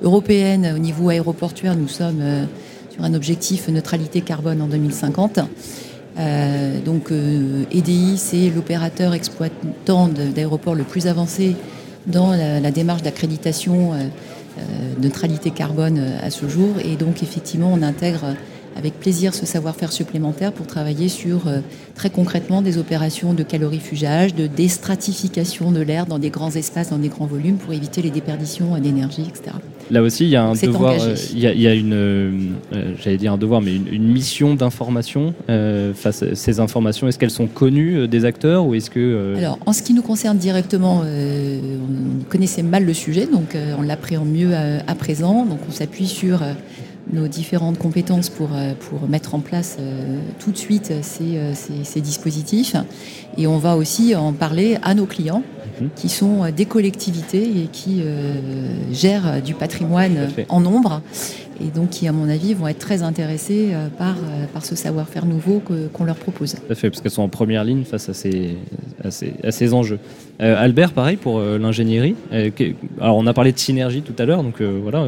européenne 0.00 0.72
au 0.76 0.78
niveau 0.78 1.08
aéroportuaire, 1.08 1.74
nous 1.74 1.88
sommes 1.88 2.22
sur 2.92 3.02
un 3.02 3.12
objectif 3.12 3.68
neutralité 3.68 4.20
carbone 4.20 4.62
en 4.62 4.68
2050. 4.68 5.40
Euh, 6.18 6.80
donc 6.80 7.10
euh, 7.10 7.64
EDI, 7.70 8.16
c'est 8.16 8.50
l'opérateur 8.50 9.14
exploitant 9.14 10.08
d'aéroport 10.08 10.74
le 10.74 10.84
plus 10.84 11.06
avancé 11.06 11.56
dans 12.06 12.30
la, 12.32 12.70
démarche 12.70 13.02
d'accréditation 13.02 13.92
euh, 13.92 14.08
neutralité 15.00 15.50
carbone 15.50 16.00
à 16.22 16.30
ce 16.30 16.48
jour. 16.48 16.76
Et 16.84 16.96
donc 16.96 17.22
effectivement, 17.22 17.72
on 17.72 17.82
intègre 17.82 18.34
avec 18.76 18.98
plaisir 18.98 19.34
ce 19.34 19.46
savoir-faire 19.46 19.92
supplémentaire 19.92 20.52
pour 20.52 20.66
travailler 20.66 21.08
sur 21.08 21.42
très 21.94 22.10
concrètement 22.10 22.62
des 22.62 22.78
opérations 22.78 23.34
de 23.34 23.42
calorifugage, 23.42 24.34
de 24.34 24.46
déstratification 24.46 25.72
de 25.72 25.80
l'air 25.80 26.06
dans 26.06 26.18
des 26.18 26.30
grands 26.30 26.54
espaces, 26.54 26.90
dans 26.90 26.98
des 26.98 27.08
grands 27.08 27.26
volumes 27.26 27.56
pour 27.56 27.72
éviter 27.72 28.02
les 28.02 28.10
déperditions 28.10 28.78
d'énergie, 28.78 29.22
etc. 29.28 29.52
Là 29.90 30.02
aussi, 30.02 30.24
il 30.24 30.30
y 30.30 30.36
a 30.36 30.44
un 30.44 30.52
devoir, 30.52 30.94
euh, 31.00 31.16
il 31.32 31.40
y, 31.40 31.66
a, 31.66 31.74
une, 31.74 31.92
euh, 31.92 32.30
j'allais 33.02 33.16
dire 33.16 33.32
un 33.32 33.38
devoir, 33.38 33.60
mais 33.60 33.74
une, 33.74 34.06
mission 34.06 34.54
d'information 34.54 35.34
euh, 35.48 35.92
face 35.94 36.22
à 36.22 36.34
ces 36.34 36.60
informations. 36.60 37.08
Est-ce 37.08 37.18
qu'elles 37.18 37.30
sont 37.30 37.48
connues 37.48 38.06
des 38.06 38.24
acteurs 38.24 38.66
ou 38.66 38.74
est-ce 38.74 38.88
que 38.88 39.34
Alors, 39.36 39.58
en 39.66 39.72
ce 39.72 39.82
qui 39.82 39.92
nous 39.92 40.02
concerne 40.02 40.38
directement, 40.38 41.02
on 41.02 42.24
connaissait 42.28 42.62
mal 42.62 42.84
le 42.84 42.94
sujet, 42.94 43.26
donc 43.26 43.56
on 43.78 43.82
l'appréhende 43.82 44.30
mieux 44.30 44.54
à, 44.54 44.94
présent. 44.94 45.44
Donc, 45.44 45.58
on 45.68 45.72
s'appuie 45.72 46.06
sur 46.06 46.40
nos 47.12 47.28
différentes 47.28 47.78
compétences 47.78 48.28
pour, 48.28 48.50
pour 48.88 49.08
mettre 49.08 49.34
en 49.34 49.40
place 49.40 49.78
tout 50.38 50.52
de 50.52 50.56
suite 50.56 50.92
ces, 51.02 51.38
ces, 51.84 52.00
dispositifs. 52.00 52.76
Et 53.36 53.46
on 53.46 53.58
va 53.58 53.76
aussi 53.76 54.14
en 54.14 54.32
parler 54.32 54.78
à 54.82 54.94
nos 54.94 55.06
clients 55.06 55.42
Mhm. 55.80 55.90
qui 55.96 56.08
sont 56.08 56.44
euh, 56.44 56.50
des 56.50 56.64
collectivités 56.64 57.42
et 57.42 57.68
qui 57.72 58.02
euh, 58.02 58.34
gèrent 58.92 59.42
du 59.42 59.54
patrimoine 59.54 60.28
en 60.48 60.60
nombre 60.60 61.02
et 61.62 61.66
donc 61.66 61.90
qui, 61.90 62.08
à 62.08 62.12
mon 62.12 62.28
avis, 62.28 62.54
vont 62.54 62.68
être 62.68 62.78
très 62.78 63.02
intéressés 63.02 63.68
euh, 63.72 63.88
par, 63.88 64.16
par 64.54 64.64
ce 64.64 64.74
savoir-faire 64.74 65.26
nouveau 65.26 65.62
qu'on 65.92 66.04
leur 66.04 66.16
propose. 66.16 66.54
Tout 66.54 66.72
à 66.72 66.74
fait, 66.74 66.88
parce 66.88 67.02
qu'elles 67.02 67.10
sont 67.10 67.22
en 67.22 67.28
première 67.28 67.64
ligne 67.64 67.84
face 67.84 68.08
à 68.08 68.14
ces, 68.14 68.56
à 69.04 69.10
ces, 69.10 69.34
à 69.42 69.50
ces 69.50 69.74
enjeux. 69.74 69.98
Albert, 70.38 70.92
pareil 70.92 71.18
pour 71.18 71.38
l'ingénierie. 71.38 72.14
alors, 72.98 73.18
on 73.18 73.26
a 73.26 73.34
parlé 73.34 73.52
de 73.52 73.58
synergie 73.58 74.00
tout 74.00 74.14
à 74.18 74.24
l'heure, 74.24 74.42
donc 74.42 74.62
voilà. 74.62 75.04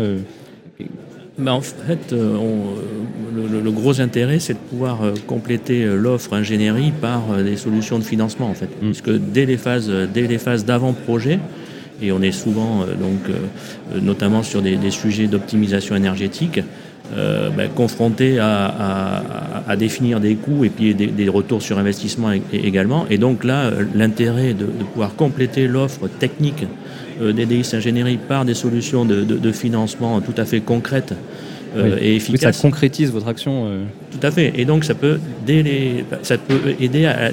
Bah, 1.38 1.54
en 1.54 1.62
fait, 1.62 2.12
euh, 2.12 2.36
euh, 2.36 3.62
le, 3.64 3.70
gros 3.70 4.02
intérêt, 4.02 4.38
c'est 4.38 4.52
de 4.52 4.58
pouvoir 4.58 5.02
euh, 5.02 5.14
compléter 5.26 5.84
l'offre 5.86 6.34
ingénierie 6.34 6.92
par 7.00 7.38
des 7.42 7.56
solutions 7.56 7.98
de 7.98 8.04
financement, 8.04 8.50
en 8.50 8.54
fait. 8.54 8.68
Mm. 8.82 8.86
Puisque 8.86 9.10
dès 9.10 9.46
les 9.46 9.56
phases, 9.56 9.90
dès 10.12 10.26
les 10.26 10.38
phases 10.38 10.66
d'avant-projet, 10.66 11.38
et 12.02 12.12
on 12.12 12.20
est 12.20 12.32
souvent, 12.32 12.80
donc, 12.80 13.32
notamment 14.02 14.42
sur 14.42 14.60
des, 14.60 14.90
sujets 14.90 15.28
d'optimisation 15.28 15.94
énergétique, 15.94 16.58
bah, 17.14 17.68
confronté 17.76 18.40
à, 18.40 19.22
définir 19.78 20.18
des 20.18 20.34
coûts 20.34 20.64
et 20.64 20.68
puis 20.68 20.96
des, 20.96 21.28
retours 21.28 21.62
sur 21.62 21.78
investissement 21.78 22.32
également. 22.52 23.06
Et 23.08 23.18
donc 23.18 23.44
là, 23.44 23.70
l'intérêt 23.94 24.52
de, 24.52 24.64
de, 24.64 24.84
pouvoir 24.92 25.14
compléter 25.14 25.68
l'offre 25.68 26.08
technique 26.08 26.64
euh, 27.22 27.32
DDIS 27.32 27.74
Ingénierie 27.74 28.18
par 28.18 28.44
des 28.44 28.54
solutions 28.54 29.04
de, 29.04 29.52
financement 29.52 30.20
tout 30.20 30.35
à 30.37 30.44
fait 30.44 30.61
concrètes 30.61 31.14
euh, 31.76 31.96
et 32.00 32.16
efficaces. 32.16 32.56
ça 32.56 32.62
concrétise 32.62 33.12
votre 33.12 33.28
action. 33.28 33.66
Euh. 33.66 33.85
Tout 34.11 34.26
à 34.26 34.30
fait. 34.30 34.52
Et 34.56 34.64
donc 34.64 34.85
ça 34.85 34.94
peut, 34.94 35.18
ça 36.22 36.38
peut 36.38 36.74
aider 36.80 37.06
à, 37.06 37.30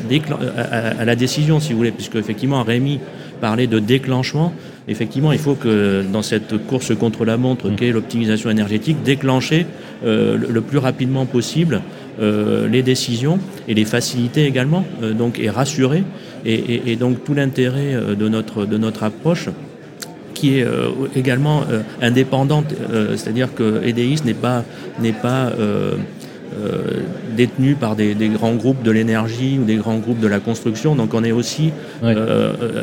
à, 0.99 1.05
la 1.05 1.15
décision, 1.15 1.59
si 1.59 1.71
vous 1.71 1.77
voulez, 1.77 1.91
puisque 1.91 2.15
effectivement 2.15 2.63
Rémi 2.63 2.99
parlait 3.41 3.67
de 3.67 3.79
déclenchement. 3.79 4.53
Effectivement, 4.87 5.31
il 5.31 5.39
faut 5.39 5.55
que 5.55 6.03
dans 6.11 6.23
cette 6.23 6.65
course 6.65 6.95
contre 6.95 7.23
la 7.23 7.37
montre 7.37 7.69
mmh. 7.69 7.75
qu'est 7.75 7.91
l'optimisation 7.91 8.49
énergétique, 8.49 8.97
déclencher 9.03 9.65
le 10.03 10.61
plus 10.61 10.79
rapidement 10.79 11.25
possible 11.25 11.81
les 12.19 12.81
décisions 12.81 13.39
et 13.67 13.75
les 13.75 13.85
faciliter 13.85 14.45
également, 14.45 14.85
donc 15.17 15.37
et 15.39 15.49
rassurer. 15.49 16.03
Et, 16.43 16.91
et 16.91 16.95
donc 16.95 17.23
tout 17.23 17.35
l'intérêt 17.35 17.95
de 18.17 18.29
notre, 18.29 18.65
de 18.65 18.77
notre 18.77 19.03
approche, 19.03 19.49
qui 20.39 20.59
est 20.59 20.63
euh, 20.63 20.91
également 21.15 21.63
euh, 21.69 21.81
indépendante, 22.01 22.73
euh, 22.73 23.17
c'est-à-dire 23.17 23.53
que 23.53 23.81
EDIS 23.83 24.21
n'est 24.23 24.33
pas, 24.33 24.63
n'est 24.99 25.11
pas 25.11 25.51
détenu 27.37 27.75
par 27.75 27.95
des, 27.95 28.15
grands 28.29 28.55
groupes 28.55 28.83
de 28.83 28.91
l'énergie 28.91 29.59
ou 29.61 29.65
des 29.65 29.75
grands 29.75 29.99
groupes 29.99 30.19
de 30.19 30.27
la 30.27 30.39
construction. 30.39 30.95
Donc 30.95 31.13
on 31.13 31.23
est 31.23 31.31
aussi 31.31 31.71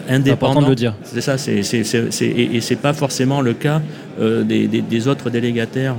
indépendant. 0.08 0.62
de 0.62 0.68
le 0.68 0.74
dire. 0.74 0.94
C'est 1.02 1.20
ça, 1.20 1.36
c'est, 1.36 1.62
c'est, 1.62 1.84
c'est, 1.84 2.26
et, 2.26 2.60
c'est 2.60 2.76
pas 2.76 2.92
forcément 2.92 3.40
le 3.42 3.54
cas 3.54 3.82
des, 4.20 4.68
des, 4.68 5.08
autres 5.08 5.30
délégataires, 5.30 5.96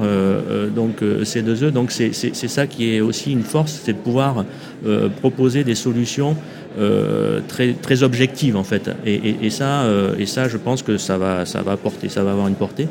donc 0.76 1.02
C2E. 1.02 1.72
Donc 1.72 1.92
c'est, 1.92 2.14
ça 2.14 2.68
qui 2.68 2.96
est 2.96 3.02
aussi 3.02 3.32
une 3.34 3.44
force, 3.44 3.82
c'est 3.84 3.94
de 3.94 3.98
pouvoir 3.98 4.46
proposer 5.22 5.64
des 5.64 5.76
solutions 5.76 6.36
euh, 6.78 7.40
très, 7.48 7.74
très 7.74 8.04
objective 8.04 8.56
en 8.56 8.64
fait. 8.64 8.90
Et, 9.06 9.50
ça, 9.50 9.84
euh, 9.84 10.16
et 10.20 10.26
ça, 10.26 10.48
je 10.48 10.58
pense 10.58 10.84
que 10.84 10.98
ça 10.98 11.18
va, 11.18 11.46
ça 11.46 11.62
va 11.62 11.78
porter, 11.78 12.10
ça 12.10 12.24
va 12.24 12.32
avoir 12.32 12.48
une 12.48 12.56
portée. 12.56 12.88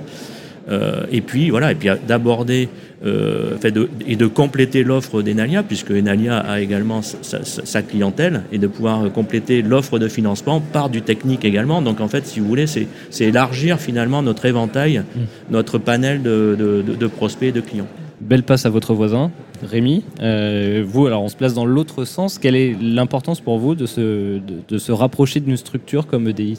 Euh, 0.69 1.05
et 1.13 1.21
puis 1.21 1.51
voilà, 1.51 1.71
et 1.71 1.75
puis 1.77 1.89
d'aborder 2.07 2.69
et 3.05 4.17
de 4.17 4.27
compléter 4.27 4.83
l'offre 4.83 5.23
d'Enalia, 5.23 5.63
puisque 5.63 5.93
Enalia 5.93 6.39
a 6.39 6.61
également 6.61 7.03
sa, 7.03 7.83
clientèle, 7.83 8.43
et 8.51 8.59
de 8.59 8.67
pouvoir 8.67 9.13
compléter 9.13 9.63
l'offre 9.63 10.01
de 10.01 10.09
financement 10.09 10.61
par 10.61 10.89
du 10.89 11.03
technique 11.03 11.45
également. 11.45 11.83
Donc 11.83 12.01
en 12.01 12.09
fait, 12.09 12.27
si 12.27 12.41
vous 12.41 12.49
voulez, 12.49 12.67
c'est 12.67 12.89
élargir 13.21 13.79
finalement 13.79 14.23
notre 14.23 14.47
éventail, 14.47 14.99
mmh. 14.99 15.21
notre 15.53 15.79
panel 15.79 16.23
de, 16.23 16.57
de, 16.59 16.83
de 16.83 17.07
prospects 17.07 17.51
et 17.51 17.53
de 17.53 17.61
clients. 17.61 17.87
Belle 18.21 18.43
passe 18.43 18.65
à 18.67 18.71
votre 18.71 18.95
voisin, 18.95 19.31
Rémi. 19.63 20.05
Euh, 20.21 20.85
vous, 20.87 21.07
alors 21.07 21.23
on 21.23 21.29
se 21.29 21.37
place 21.37 21.55
dans 21.55 21.67
l'autre 21.67 22.05
sens. 22.05 22.39
Quelle 22.39 22.57
est 22.57 22.77
l'importance 22.81 23.41
pour 23.41 23.59
vous 23.59 23.75
de 23.75 23.87
se, 23.87 24.41
de, 24.69 24.79
se 24.79 24.93
rapprocher 24.93 25.41
d'une 25.41 25.57
structure 25.57 26.07
comme 26.07 26.29
EDI 26.29 26.59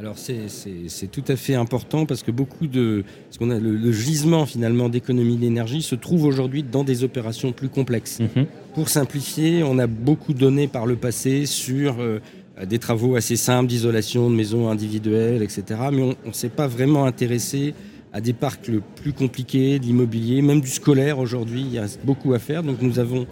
alors 0.00 0.14
c'est 0.16 1.10
tout 1.10 1.24
à 1.26 1.34
fait 1.34 1.56
important 1.56 2.06
parce 2.06 2.22
que 2.22 2.30
beaucoup 2.30 2.68
de 2.68 3.02
ce 3.30 3.38
qu'on 3.38 3.50
a 3.50 3.58
le, 3.58 3.90
gisement 3.90 4.46
finalement 4.46 4.88
d'économie 4.88 5.34
d'énergie 5.34 5.82
se 5.82 5.96
trouve 5.96 6.22
aujourd'hui 6.22 6.62
dans 6.62 6.84
des 6.84 7.02
opérations 7.02 7.50
plus 7.50 7.68
complexes. 7.68 8.20
Mhm. 8.20 8.46
Pour 8.74 8.90
simplifier, 8.90 9.64
on 9.64 9.76
a 9.80 9.88
beaucoup 9.88 10.34
donné 10.34 10.68
par 10.68 10.86
le 10.86 10.94
passé 10.94 11.46
sur 11.46 11.96
euh, 11.98 12.20
des 12.64 12.78
travaux 12.78 13.16
assez 13.16 13.34
simples 13.34 13.66
d'isolation 13.66 14.30
de 14.30 14.36
maisons 14.36 14.68
individuelles, 14.68 15.42
etc. 15.42 15.64
Mais 15.92 16.02
on 16.02 16.28
ne 16.28 16.32
s'est 16.32 16.48
pas 16.48 16.68
vraiment 16.68 17.04
intéressé 17.04 17.74
à 18.12 18.20
des 18.20 18.32
parcs 18.32 18.68
le 18.68 18.82
plus 19.02 19.12
compliqués, 19.12 19.78
de 19.78 19.84
l'immobilier, 19.84 20.42
même 20.42 20.60
du 20.60 20.70
scolaire 20.70 21.18
aujourd'hui, 21.18 21.66
il 21.72 21.78
reste 21.78 22.00
beaucoup 22.04 22.32
à 22.34 22.38
faire. 22.38 22.62
Donc 22.62 22.80
nous 22.80 22.98
avons 22.98 23.26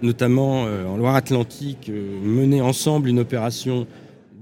notamment 0.00 0.64
euh, 0.66 0.86
en 0.86 0.96
Loire-Atlantique 0.96 1.88
euh, 1.88 2.18
mené 2.22 2.60
ensemble 2.60 3.08
une 3.08 3.20
opération 3.20 3.86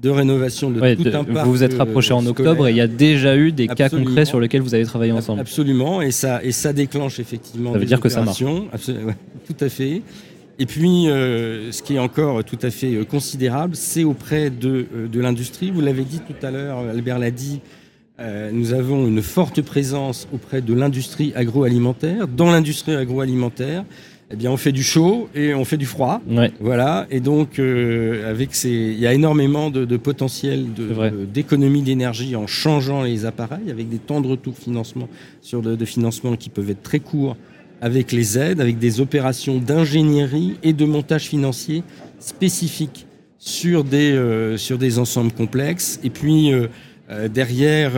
de 0.00 0.08
rénovation 0.08 0.70
de 0.70 0.94
tout 0.94 1.08
un 1.08 1.24
parc. 1.24 1.46
Vous 1.46 1.52
vous 1.52 1.62
êtes 1.62 1.74
rapproché 1.74 2.14
en 2.14 2.24
octobre 2.24 2.68
et 2.68 2.70
il 2.70 2.76
y 2.76 2.80
a 2.80 2.86
déjà 2.86 3.36
eu 3.36 3.52
des 3.52 3.68
cas 3.68 3.90
concrets 3.90 4.24
sur 4.24 4.40
lesquels 4.40 4.62
vous 4.62 4.74
avez 4.74 4.84
travaillé 4.84 5.12
ensemble. 5.12 5.40
Absolument, 5.40 6.00
et 6.00 6.10
ça, 6.10 6.42
et 6.42 6.52
ça 6.52 6.72
déclenche 6.72 7.18
effectivement. 7.18 7.72
Ça 7.72 7.78
veut 7.78 7.84
dire 7.84 8.00
que 8.00 8.08
ça 8.08 8.22
marche. 8.22 8.38
tout 8.38 9.56
à 9.60 9.68
fait. 9.68 10.02
Et 10.60 10.66
puis, 10.66 11.08
euh, 11.08 11.72
ce 11.72 11.82
qui 11.82 11.94
est 11.94 11.98
encore 11.98 12.44
tout 12.44 12.58
à 12.60 12.68
fait 12.68 12.94
euh, 12.94 13.04
considérable, 13.06 13.74
c'est 13.74 14.04
auprès 14.04 14.50
de, 14.50 14.86
euh, 14.94 15.08
de 15.08 15.18
l'industrie. 15.18 15.70
Vous 15.70 15.80
l'avez 15.80 16.04
dit 16.04 16.20
tout 16.20 16.46
à 16.46 16.50
l'heure, 16.50 16.80
Albert 16.80 17.18
l'a 17.18 17.30
dit, 17.30 17.60
nous 18.52 18.72
avons 18.72 19.06
une 19.06 19.22
forte 19.22 19.62
présence 19.62 20.28
auprès 20.32 20.60
de 20.60 20.74
l'industrie 20.74 21.32
agroalimentaire. 21.34 22.28
Dans 22.28 22.50
l'industrie 22.50 22.94
agroalimentaire, 22.94 23.84
eh 24.32 24.36
bien, 24.36 24.50
on 24.50 24.56
fait 24.56 24.72
du 24.72 24.82
chaud 24.82 25.28
et 25.34 25.54
on 25.54 25.64
fait 25.64 25.76
du 25.76 25.86
froid. 25.86 26.20
Voilà. 26.60 27.06
Et 27.10 27.20
donc, 27.20 27.58
avec 27.58 28.54
ces, 28.54 28.70
il 28.70 28.98
y 28.98 29.06
a 29.06 29.14
énormément 29.14 29.70
de, 29.70 29.84
de 29.84 29.96
potentiel 29.96 30.66
d'économie 31.32 31.82
d'énergie 31.82 32.36
en 32.36 32.46
changeant 32.46 33.02
les 33.02 33.24
appareils, 33.24 33.70
avec 33.70 33.88
des 33.88 33.98
temps 33.98 34.20
de 34.20 34.28
retour 34.28 34.56
financement 34.56 35.08
sur 35.40 35.62
de, 35.62 35.74
de 35.74 35.84
financement 35.84 36.36
qui 36.36 36.50
peuvent 36.50 36.70
être 36.70 36.82
très 36.82 37.00
courts 37.00 37.36
avec 37.80 38.12
les 38.12 38.38
aides, 38.38 38.60
avec 38.60 38.78
des 38.78 39.00
opérations 39.00 39.58
d'ingénierie 39.58 40.56
et 40.62 40.72
de 40.72 40.84
montage 40.84 41.24
financier 41.24 41.82
spécifiques 42.18 43.06
sur 43.38 43.84
des, 43.84 44.12
euh, 44.12 44.58
sur 44.58 44.78
des 44.78 44.98
ensembles 44.98 45.32
complexes. 45.32 45.98
Et 46.04 46.10
puis, 46.10 46.52
euh, 46.52 46.68
euh, 47.10 47.28
derrière, 47.28 47.92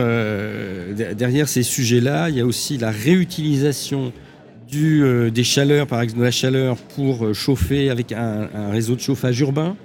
derrière 1.15 1.47
ces 1.47 1.63
sujets-là, 1.63 2.29
il 2.29 2.37
y 2.37 2.41
a 2.41 2.45
aussi 2.45 2.77
la 2.77 2.91
réutilisation 2.91 4.11
du, 4.69 5.03
des 5.31 5.43
chaleurs, 5.43 5.85
par 5.87 6.01
exemple 6.01 6.21
de 6.21 6.25
la 6.25 6.31
chaleur 6.31 6.77
pour 6.77 7.33
chauffer 7.35 7.89
avec 7.89 8.11
un 8.11 8.71
réseau 8.71 8.95
de 8.95 9.01
chauffage 9.01 9.39
urbain 9.41 9.75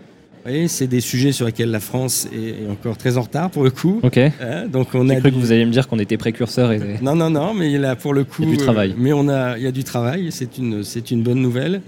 c'est 0.67 0.87
des 0.87 1.01
sujets 1.01 1.33
sur 1.33 1.47
lesquels 1.47 1.71
la 1.71 1.81
France 1.81 2.29
est 2.33 2.71
encore 2.71 2.97
très 2.97 3.17
en 3.17 3.23
retard 3.23 3.51
pour 3.51 3.65
le 3.65 3.71
coup. 3.71 4.01
Ok. 4.03 4.19
Hein, 4.19 4.67
donc 4.71 4.89
on 4.95 5.09
a 5.09 5.17
cru 5.17 5.31
que 5.31 5.37
vous 5.37 5.53
alliez 5.53 5.65
me 5.65 5.71
dire 5.71 5.89
qu'on 5.89 5.99
était 5.99 6.17
précurseur. 6.17 6.73
Et... 6.73 6.81
Non, 7.03 7.15
non, 7.15 7.31
non, 7.31 7.55
mais 7.55 7.77
là 7.79 7.97
pour 7.97 8.15
le 8.15 8.25
coup, 8.25 8.43
il 8.43 8.51
y 8.51 8.53
a 8.53 8.57
du 8.57 8.63
travail. 8.63 8.95
mais 8.99 9.13
on 9.13 9.29
a, 9.29 9.59
il 9.59 9.65
y 9.65 9.67
a 9.67 9.73
du 9.73 9.85
travail. 9.85 10.29
C'est 10.31 10.59
une, 10.59 10.83
c'est 10.83 11.11
une 11.11 11.23
bonne 11.23 11.41
nouvelle. 11.41 11.83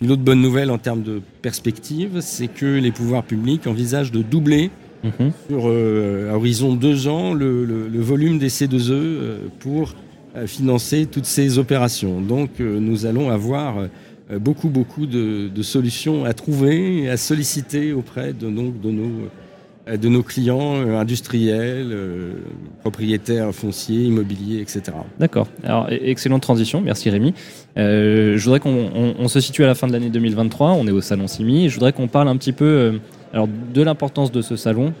Une 0.00 0.12
autre 0.12 0.22
bonne 0.22 0.40
nouvelle 0.40 0.70
en 0.70 0.78
termes 0.78 1.02
de 1.02 1.20
perspective, 1.42 2.20
c'est 2.20 2.46
que 2.46 2.66
les 2.66 2.92
pouvoirs 2.92 3.24
publics 3.24 3.66
envisagent 3.66 4.12
de 4.12 4.22
doubler 4.22 4.70
mhm. 5.04 5.32
sur 5.48 5.62
euh, 5.66 6.32
horizon 6.32 6.74
deux 6.74 7.08
ans 7.08 7.34
le, 7.34 7.64
le, 7.64 8.00
volume 8.00 8.38
des 8.38 8.48
C2E 8.48 8.90
euh, 8.90 9.38
pour 9.60 9.94
euh, 10.36 10.46
financer 10.46 11.06
toutes 11.06 11.26
ces 11.26 11.58
opérations. 11.58 12.20
Donc 12.20 12.60
nous 12.60 13.06
allons 13.06 13.30
avoir 13.30 13.88
euh, 14.30 14.38
beaucoup, 14.38 14.68
beaucoup 14.68 15.06
de, 15.06 15.50
solutions 15.62 16.24
à 16.24 16.34
trouver 16.34 17.02
et 17.02 17.08
à 17.08 17.16
solliciter 17.16 17.92
auprès 17.92 18.32
de, 18.32 18.48
donc, 18.48 18.80
de, 18.80 18.90
nos, 18.90 19.10
euh, 19.88 19.96
de 19.96 20.08
nos 20.08 20.22
clients 20.22 20.76
euh, 20.76 20.98
industriels, 20.98 21.94
propriétaires 22.80 23.54
fonciers, 23.54 24.04
immobiliers, 24.04 24.60
etc. 24.60 24.82
D'accord. 25.18 25.48
Alors, 25.64 25.88
e-, 25.90 25.98
excellente 26.08 26.42
transition. 26.42 26.80
Merci 26.80 27.10
Rémi. 27.10 27.34
je 27.76 28.42
voudrais 28.42 28.60
qu'on 28.60 29.28
se 29.28 29.40
situe 29.40 29.64
à 29.64 29.66
la 29.66 29.74
fin 29.74 29.86
de 29.86 29.92
l'année 29.92 30.10
2023. 30.10 30.72
On 30.72 30.86
est 30.86 30.92
au 30.92 31.00
salon 31.00 31.26
Simi. 31.26 31.68
Je 31.68 31.74
voudrais 31.74 31.92
qu'on 31.92 32.08
parle 32.08 32.28
un 32.28 32.36
petit 32.36 32.52
peu 32.52 33.00
alors, 33.32 33.48
de 33.48 33.82
l'importance 33.82 34.32
de 34.32 34.42
ce 34.42 34.56
salon 34.56 34.92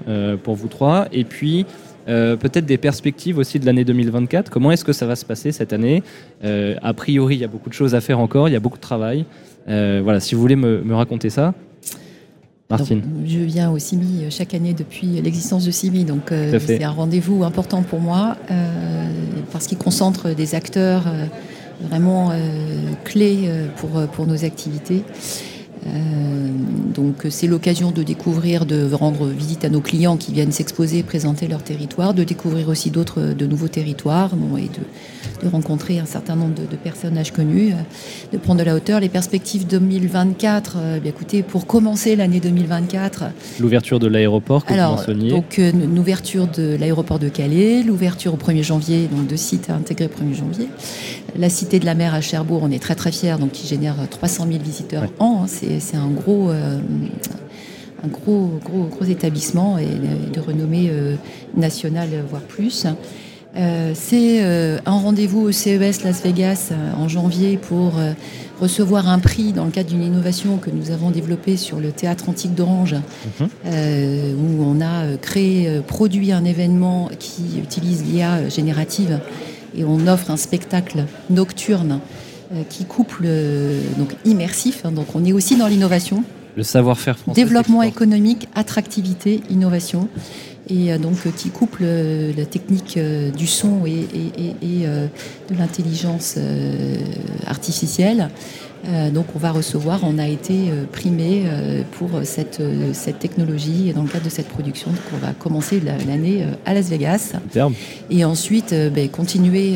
pour 0.42 0.54
vous 0.54 0.68
trois 0.68 1.08
et 1.12 1.24
puis 1.24 1.66
euh, 2.08 2.36
peut-être 2.36 2.64
des 2.64 2.78
perspectives 2.78 3.38
aussi 3.38 3.58
de 3.58 3.66
l'année 3.66 3.84
2024. 3.84 4.50
Comment 4.50 4.72
est-ce 4.72 4.84
que 4.84 4.94
ça 4.94 5.06
va 5.06 5.14
se 5.14 5.24
passer 5.24 5.52
cette 5.52 5.72
année? 5.72 6.02
Euh, 6.42 6.74
A 6.82 6.94
priori, 6.94 7.36
il 7.36 7.40
y 7.40 7.44
a 7.44 7.48
beaucoup 7.48 7.68
de 7.68 7.74
choses 7.74 7.94
à 7.94 8.00
faire 8.00 8.18
encore, 8.18 8.48
il 8.48 8.52
y 8.52 8.56
a 8.56 8.60
beaucoup 8.60 8.78
de 8.78 8.82
travail. 8.82 9.26
Euh, 9.68 10.00
voilà, 10.02 10.20
si 10.20 10.34
vous 10.34 10.40
voulez 10.40 10.56
me, 10.56 10.94
raconter 10.94 11.28
ça. 11.28 11.54
Martine. 12.70 13.02
je 13.24 13.38
viens 13.38 13.70
au 13.70 13.78
CIMI 13.78 14.30
chaque 14.30 14.52
année 14.52 14.74
depuis 14.74 15.22
l'existence 15.22 15.64
de 15.64 15.70
CIMI, 15.70 16.04
donc 16.04 16.30
c'est 16.30 16.84
un 16.84 16.90
rendez-vous 16.90 17.42
important 17.42 17.82
pour 17.82 17.98
moi 17.98 18.36
parce 19.50 19.66
qu'il 19.66 19.78
concentre 19.78 20.34
des 20.34 20.54
acteurs 20.54 21.04
vraiment 21.80 22.30
clés 23.04 23.48
pour, 23.76 24.06
pour 24.08 24.26
nos 24.26 24.44
activités. 24.44 25.02
Euh, 26.98 27.08
donc 27.08 27.26
c'est 27.30 27.46
l'occasion 27.46 27.90
de 27.90 28.02
découvrir, 28.02 28.66
de 28.66 28.92
rendre 28.92 29.26
visite 29.26 29.64
à 29.64 29.68
nos 29.68 29.80
clients 29.80 30.16
qui 30.16 30.32
viennent 30.32 30.52
s'exposer, 30.52 31.02
présenter 31.02 31.48
leur 31.48 31.62
territoire, 31.62 32.14
de 32.14 32.24
découvrir 32.24 32.68
aussi 32.68 32.90
d'autres, 32.90 33.20
de 33.20 33.46
nouveaux 33.46 33.68
territoires 33.68 34.32
et 34.56 34.62
de, 34.62 35.44
de, 35.46 35.50
rencontrer 35.50 35.98
un 35.98 36.06
certain 36.06 36.36
nombre 36.36 36.54
de, 36.54 36.76
personnages 36.76 37.32
connus, 37.32 37.72
euh, 37.72 38.32
de 38.32 38.38
prendre 38.38 38.60
de 38.60 38.64
la 38.64 38.74
hauteur. 38.74 39.00
Les 39.00 39.08
perspectives 39.08 39.66
2024, 39.66 40.76
euh, 40.76 41.00
bien 41.00 41.10
écoutez, 41.10 41.42
pour 41.42 41.66
commencer 41.66 42.16
l'année 42.16 42.40
2024. 42.40 43.24
L'ouverture 43.60 43.98
de 43.98 44.06
l'aéroport 44.06 44.64
Alors. 44.68 45.04
Donc 45.06 45.58
une 45.58 45.98
ouverture 45.98 46.46
de 46.46 46.76
l'aéroport 46.78 47.18
de 47.18 47.28
Calais, 47.28 47.82
l'ouverture 47.82 48.34
au 48.34 48.36
1er 48.36 48.62
janvier, 48.62 49.08
donc 49.10 49.26
deux 49.26 49.36
sites 49.36 49.70
à 49.70 49.74
intégrer 49.74 50.06
au 50.06 50.08
1er 50.08 50.34
janvier. 50.36 50.68
La 51.36 51.50
Cité 51.50 51.78
de 51.78 51.84
la 51.84 51.94
Mer 51.94 52.14
à 52.14 52.20
Cherbourg, 52.20 52.60
on 52.62 52.70
est 52.70 52.78
très 52.78 52.94
très 52.94 53.12
fiers, 53.12 53.36
donc 53.38 53.52
qui 53.52 53.66
génère 53.66 53.96
300 54.10 54.46
000 54.50 54.62
visiteurs 54.62 55.04
an. 55.18 55.44
Hein, 55.44 55.46
c'est 55.46 55.96
un 55.96 56.08
gros, 56.08 56.50
euh, 56.50 56.78
un 56.88 58.08
gros, 58.08 58.58
gros, 58.64 58.84
gros 58.84 59.04
établissement 59.04 59.78
et 59.78 59.86
de 60.32 60.40
renommée 60.40 60.88
euh, 60.90 61.16
nationale, 61.56 62.08
voire 62.28 62.42
plus. 62.42 62.86
Euh, 63.56 63.92
c'est 63.94 64.40
un 64.86 64.98
rendez-vous 64.98 65.40
au 65.40 65.52
CES 65.52 66.04
Las 66.04 66.22
Vegas 66.22 66.70
en 66.96 67.08
janvier 67.08 67.56
pour 67.56 67.94
recevoir 68.60 69.08
un 69.08 69.18
prix 69.18 69.52
dans 69.52 69.64
le 69.64 69.70
cadre 69.70 69.88
d'une 69.88 70.02
innovation 70.02 70.58
que 70.58 70.70
nous 70.70 70.90
avons 70.90 71.10
développée 71.10 71.56
sur 71.56 71.80
le 71.80 71.90
théâtre 71.90 72.28
antique 72.28 72.54
d'Orange, 72.54 72.96
mhm. 73.40 73.48
où 74.38 74.64
on 74.64 74.80
a 74.80 75.16
créé, 75.16 75.80
produit 75.86 76.30
un 76.30 76.44
événement 76.44 77.10
qui 77.18 77.58
utilise 77.58 78.04
l'IA 78.04 78.48
générative 78.48 79.18
et 79.76 79.84
on 79.84 80.06
offre 80.06 80.30
un 80.30 80.36
spectacle 80.36 81.04
nocturne 81.30 82.00
euh, 82.52 82.62
qui 82.68 82.84
couple 82.84 83.24
euh, 83.26 83.80
donc 83.98 84.14
immersif. 84.24 84.84
Hein, 84.84 84.92
donc 84.92 85.14
on 85.14 85.24
est 85.24 85.32
aussi 85.32 85.56
dans 85.56 85.66
l'innovation. 85.66 86.24
Le 86.58 86.64
savoir-faire 86.64 87.16
français. 87.16 87.40
Développement 87.40 87.82
économique, 87.84 88.48
attractivité, 88.56 89.42
innovation. 89.48 90.08
Et 90.68 90.92
euh, 90.92 90.98
donc 90.98 91.32
qui 91.36 91.50
couple 91.50 91.84
la 91.84 92.46
technique 92.46 92.98
du 92.98 93.46
son 93.46 93.86
et, 93.86 94.08
et 94.60 94.86
de 94.86 95.56
l'intelligence 95.56 96.36
artificielle 97.46 98.22
euh, 98.22 98.67
donc 99.10 99.26
on 99.34 99.38
va 99.38 99.50
recevoir, 99.50 100.00
on 100.02 100.18
a 100.18 100.26
été 100.26 100.70
euh, 100.70 100.84
primé 100.90 101.42
euh, 101.44 101.82
pour 101.92 102.08
cette, 102.24 102.62
cette 102.92 103.18
technologie 103.18 103.92
dans 103.94 104.02
le 104.02 104.08
cadre 104.08 104.24
de 104.24 104.30
cette 104.30 104.48
production. 104.48 104.90
Donc 104.90 105.00
on 105.14 105.18
va 105.18 105.32
commencer 105.32 105.80
l'année 105.80 106.44
à 106.64 106.74
Las 106.74 106.88
Vegas. 106.88 107.32
Et 108.10 108.24
ensuite 108.24 108.74
ben, 108.94 109.08
continuer 109.08 109.74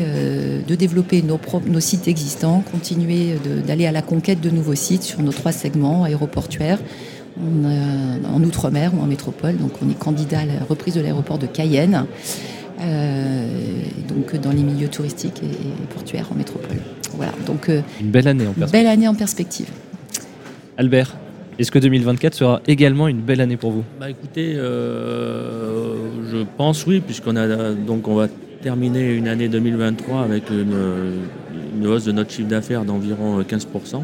de 0.67 0.75
développer 0.75 1.21
nos, 1.21 1.39
nos 1.67 1.79
sites 1.79 2.07
existants, 2.07 2.63
continuer 2.71 3.35
d'aller 3.65 3.85
à 3.85 3.91
la 3.91 4.01
conquête 4.01 4.41
de 4.41 4.49
nouveaux 4.49 4.75
sites 4.75 5.03
sur 5.03 5.21
nos 5.21 5.31
trois 5.31 5.51
segments 5.51 6.03
aéroportuaires. 6.03 6.79
en 7.37 8.43
Outre-mer 8.43 8.93
ou 8.95 9.01
en 9.01 9.07
métropole. 9.07 9.57
Donc 9.57 9.71
on 9.85 9.89
est 9.89 9.97
candidat 9.97 10.39
à 10.39 10.45
la 10.45 10.63
reprise 10.67 10.95
de 10.95 11.01
l'aéroport 11.01 11.37
de 11.37 11.47
Cayenne. 11.47 12.05
donc 12.79 14.35
dans 14.41 14.51
les 14.51 14.63
milieux 14.63 14.89
touristiques 14.89 15.41
et 15.43 15.93
portuaires 15.93 16.29
en 16.31 16.35
métropole. 16.35 16.79
Voilà, 17.15 17.33
donc 17.45 17.69
euh, 17.69 17.81
une 18.01 18.09
belle 18.09 18.27
année 18.27 18.47
en 18.47 18.53
perspective. 18.53 18.71
Belle 18.71 18.87
année 18.87 19.07
en 19.07 19.15
perspective. 19.15 19.67
Albert, 20.77 21.15
est-ce 21.59 21.71
que 21.71 21.79
2024 21.79 22.33
sera 22.33 22.61
également 22.67 23.07
une 23.07 23.21
belle 23.21 23.41
année 23.41 23.57
pour 23.57 23.71
vous? 23.71 23.83
Bah 23.99 24.09
écoutez, 24.09 24.53
euh, 24.55 25.95
je 26.31 26.37
pense 26.57 26.85
oui, 26.87 26.99
puisqu'on 26.99 27.35
a 27.35 27.73
donc 27.73 28.07
on 28.07 28.15
va 28.15 28.27
terminer 28.61 29.13
une 29.13 29.27
année 29.27 29.49
2023 29.49 30.23
avec 30.23 30.49
une, 30.49 31.85
hausse 31.85 32.05
de 32.05 32.11
notre 32.11 32.31
chiffre 32.31 32.47
d'affaires 32.47 32.85
d'environ 32.85 33.41
15%. 33.41 34.01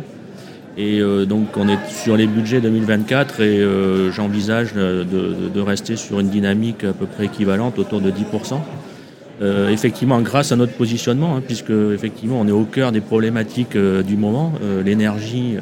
Et 0.77 0.99
euh, 0.99 1.25
donc 1.25 1.57
on 1.57 1.67
est 1.67 1.79
sur 1.89 2.15
les 2.15 2.27
budgets 2.27 2.61
2024 2.61 3.41
et 3.41 4.11
j'envisage 4.11 4.73
de, 4.73 5.03
de, 5.03 5.61
rester 5.61 5.95
sur 5.95 6.19
une 6.19 6.29
dynamique 6.29 6.83
à 6.83 6.93
peu 6.93 7.05
près 7.07 7.25
équivalente 7.25 7.79
autour 7.79 8.01
de 8.01 8.11
10%. 8.11 8.59
Euh, 9.41 9.69
effectivement 9.69 10.19
grâce 10.19 10.51
à 10.51 10.57
notre 10.57 10.73
positionnement, 10.73 11.37
hein, 11.37 11.41
puisque 11.45 11.69
effectivement 11.69 12.41
on 12.41 12.47
est 12.47 12.51
au 12.51 12.65
cœur 12.65 12.91
des 12.91 12.99
problématiques 12.99 13.77
euh, 13.77 14.03
du 14.03 14.17
moment. 14.17 14.51
Euh, 14.61 14.83
l'énergie, 14.83 15.55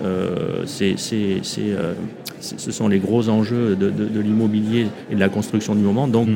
c'est, 0.65 0.95
ce 0.97 2.71
sont 2.71 2.87
les 2.87 2.97
gros 2.97 3.29
enjeux 3.29 3.75
de, 3.75 4.19
l'immobilier 4.19 4.87
et 5.11 5.15
de 5.15 5.19
la 5.19 5.29
construction 5.29 5.75
du 5.75 5.81
moment. 5.81 6.07
Donc 6.07 6.29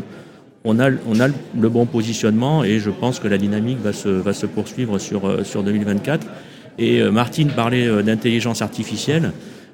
on, 0.65 0.79
a, 0.79 0.91
on 1.07 1.19
a 1.19 1.27
le 1.27 1.69
bon 1.69 1.87
positionnement 1.87 2.63
et 2.63 2.77
je 2.77 2.91
pense 2.91 3.19
que 3.19 3.27
la 3.27 3.39
dynamique 3.39 3.79
va 3.81 3.93
se, 3.93 4.09
va 4.09 4.33
se 4.33 4.45
poursuivre 4.45 4.99
sur, 4.99 5.43
sur 5.43 5.63
2024. 5.63 6.27
Et 6.77 7.01
Martine 7.09 7.49
parlait 7.49 8.03
d'intelligence 8.03 8.61
artificielle. 8.61 9.31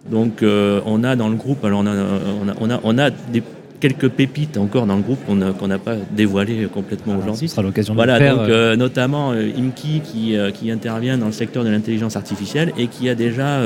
Donc 0.10 0.42
on 0.42 1.04
a 1.04 1.16
dans 1.18 1.30
le 1.30 1.36
groupe, 1.36 1.66
alors 1.66 1.82
on 1.82 1.88
a, 1.88 2.54
on 2.62 2.70
a, 2.70 2.80
on 2.84 2.98
a 2.98 3.10
des 3.10 3.44
quelques 3.80 4.10
pépites 4.10 4.58
encore 4.58 4.86
dans 4.86 4.96
le 4.96 5.02
groupe 5.02 5.20
qu'on 5.26 5.36
n'a 5.68 5.80
pas 5.80 5.96
dévoilées 6.12 6.68
complètement 6.72 7.14
ah, 7.16 7.22
aujourd'hui. 7.22 7.48
Ce 7.48 7.56
sera 7.56 7.64
l'occasion 7.64 7.94
de 7.94 7.98
voilà, 7.98 8.20
le 8.20 8.26
faire. 8.26 8.38
Donc, 8.38 8.50
euh, 8.50 8.76
notamment 8.76 9.32
euh, 9.34 9.50
Imki 9.58 10.02
qui, 10.04 10.36
euh, 10.36 10.52
qui, 10.52 10.72
intervient 10.72 11.18
dans 11.18 11.28
le 11.28 11.32
secteur 11.32 11.64
de 11.64 11.70
l'intelligence 11.70 12.16
artificielle 12.16 12.74
et 12.78 12.88
qui 12.88 13.10
a 13.10 13.16
déjà 13.16 13.62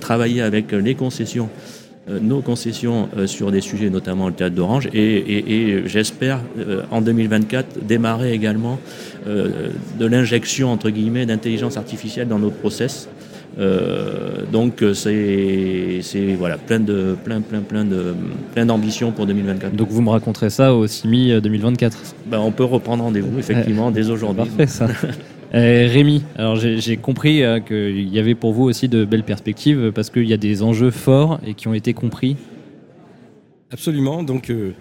travaillé 0.00 0.42
avec 0.42 0.72
les 0.72 0.94
concessions 0.94 1.48
nos 2.08 2.40
concessions 2.40 3.08
sur 3.26 3.52
des 3.52 3.60
sujets, 3.60 3.88
notamment 3.88 4.26
le 4.26 4.34
théâtre 4.34 4.56
d'Orange, 4.56 4.88
et, 4.92 5.82
j'espère 5.86 6.40
en 6.90 7.02
2024 7.02 7.84
démarrer 7.86 8.32
également 8.32 8.80
de 9.26 10.06
l'injection 10.06 10.72
entre 10.72 10.90
guillemets 10.90 11.26
d'intelligence 11.26 11.76
artificielle 11.76 12.26
dans 12.26 12.38
nos 12.38 12.50
process. 12.50 13.08
Donc 14.52 14.82
c'est 14.94 16.00
voilà 16.38 16.56
plein 16.56 16.80
de 16.80 17.16
plein 17.24 17.40
plein 17.40 17.60
plein 17.60 17.84
de 17.84 18.14
plein 18.54 18.66
d'ambitions 18.66 19.12
pour 19.12 19.26
2024. 19.26 19.74
Donc 19.76 19.88
vous 19.88 20.02
me 20.02 20.10
raconterez 20.10 20.50
ça 20.50 20.74
au 20.74 20.86
CIMI 20.86 21.40
2024. 21.40 21.98
Ben, 22.26 22.38
on 22.38 22.52
peut 22.52 22.64
reprendre 22.64 23.04
rendez-vous 23.04 23.38
effectivement 23.38 23.90
dès 23.90 24.08
aujourd'hui. 24.08 24.46
Parfait 24.46 24.66
ça. 24.66 24.88
Euh, 25.52 25.88
Rémi, 25.90 26.22
alors 26.36 26.56
j'ai 26.56 26.96
compris 26.96 27.42
euh, 27.42 27.58
qu'il 27.58 28.08
y 28.08 28.20
avait 28.20 28.36
pour 28.36 28.52
vous 28.52 28.64
aussi 28.64 28.88
de 28.88 29.04
belles 29.04 29.24
perspectives 29.24 29.90
parce 29.92 30.08
qu'il 30.08 30.28
y 30.28 30.32
a 30.32 30.36
des 30.36 30.62
enjeux 30.62 30.92
forts 30.92 31.40
et 31.44 31.54
qui 31.54 31.66
ont 31.66 31.74
été 31.74 31.92
compris. 31.92 32.36
Absolument. 33.72 34.22
Donc, 34.22 34.50
euh, 34.50 34.72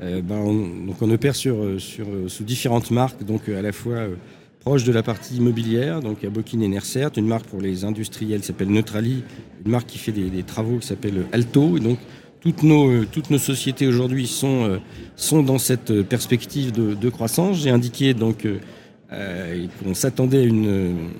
ben, 0.00 0.36
on, 0.36 0.86
donc 0.86 1.00
on, 1.00 1.10
opère 1.10 1.34
sur, 1.34 1.56
sur, 1.78 2.06
sous 2.26 2.44
différentes 2.44 2.90
marques, 2.90 3.24
donc 3.24 3.48
à 3.48 3.62
la 3.62 3.72
fois 3.72 4.00
proche 4.68 4.84
de 4.84 4.92
la 4.92 5.02
partie 5.02 5.36
immobilière, 5.36 6.00
donc 6.00 6.22
à 6.24 6.28
Bokin 6.28 6.60
et 6.60 6.68
Nersert, 6.68 7.12
une 7.16 7.26
marque 7.26 7.46
pour 7.46 7.62
les 7.62 7.86
industriels 7.86 8.42
qui 8.42 8.48
s'appelle 8.48 8.68
Neutrali, 8.68 9.24
une 9.64 9.70
marque 9.70 9.86
qui 9.86 9.96
fait 9.96 10.12
des, 10.12 10.42
travaux 10.42 10.76
qui 10.76 10.86
s'appelle 10.86 11.24
Alto. 11.32 11.78
Et 11.78 11.80
donc 11.80 11.98
toutes 12.42 12.62
nos, 12.62 13.06
toutes 13.06 13.30
nos 13.30 13.38
sociétés 13.38 13.86
aujourd'hui 13.86 14.26
sont, 14.26 14.78
sont 15.16 15.42
dans 15.42 15.56
cette 15.56 16.02
perspective 16.02 16.70
de, 16.70 16.92
de 16.92 17.08
croissance. 17.08 17.62
J'ai 17.62 17.70
indiqué 17.70 18.12
donc 18.12 18.46
euh, 19.10 19.66
on 19.86 19.94
s'attendait 19.94 20.40
à 20.40 20.44
une, 20.44 21.12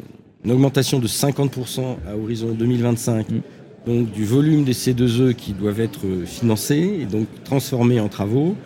augmentation 0.46 0.98
de 0.98 1.06
50% 1.06 1.96
à 2.06 2.18
horizon 2.18 2.48
2025. 2.48 3.30
Mm. 3.30 3.40
Donc 3.86 4.10
du 4.12 4.26
volume 4.26 4.64
des 4.64 4.74
C2E 4.74 5.32
qui 5.32 5.54
doivent 5.54 5.80
être 5.80 6.04
financés 6.26 6.98
et 7.00 7.06
donc 7.06 7.26
transformés 7.44 7.98
en 7.98 8.08
travaux. 8.08 8.56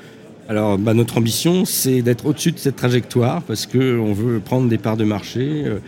Alors 0.48 0.78
bah, 0.78 0.94
notre 0.94 1.18
ambition, 1.18 1.64
c'est 1.64 2.02
d'être 2.02 2.26
au-dessus 2.26 2.52
de 2.52 2.58
cette 2.58 2.76
trajectoire 2.76 3.42
parce 3.42 3.66
qu'on 3.66 4.12
veut 4.12 4.40
prendre 4.40 4.68
des 4.68 4.78
parts 4.78 4.96
de 4.96 5.04
marché, 5.04 5.64
euh, 5.66 5.78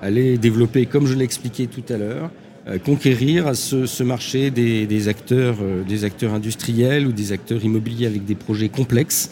aller 0.00 0.38
développer, 0.38 0.86
comme 0.86 1.06
je 1.06 1.14
l'ai 1.14 1.24
expliqué 1.24 1.66
tout 1.66 1.82
à 1.92 1.96
l'heure, 1.96 2.30
euh, 2.68 2.78
conquérir 2.78 3.54
ce, 3.54 4.02
marché 4.02 4.50
des, 4.50 5.08
acteurs, 5.08 5.56
des 5.86 6.04
acteurs 6.04 6.34
industriels 6.34 7.06
ou 7.06 7.12
des 7.12 7.32
acteurs 7.32 7.64
immobiliers 7.64 8.06
avec 8.06 8.24
des 8.24 8.34
projets 8.34 8.68
complexes 8.68 9.30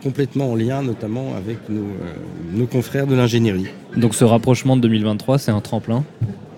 complètement 0.00 0.52
en 0.52 0.54
lien 0.54 0.82
notamment 0.82 1.34
avec 1.36 1.68
nos, 1.68 1.82
euh, 1.82 2.66
confrères 2.66 3.06
de 3.06 3.14
l'ingénierie. 3.14 3.66
Donc 3.96 4.14
ce 4.14 4.24
rapprochement 4.24 4.76
de 4.76 4.82
2023, 4.82 5.38
c'est 5.38 5.50
un 5.50 5.60
tremplin 5.60 6.04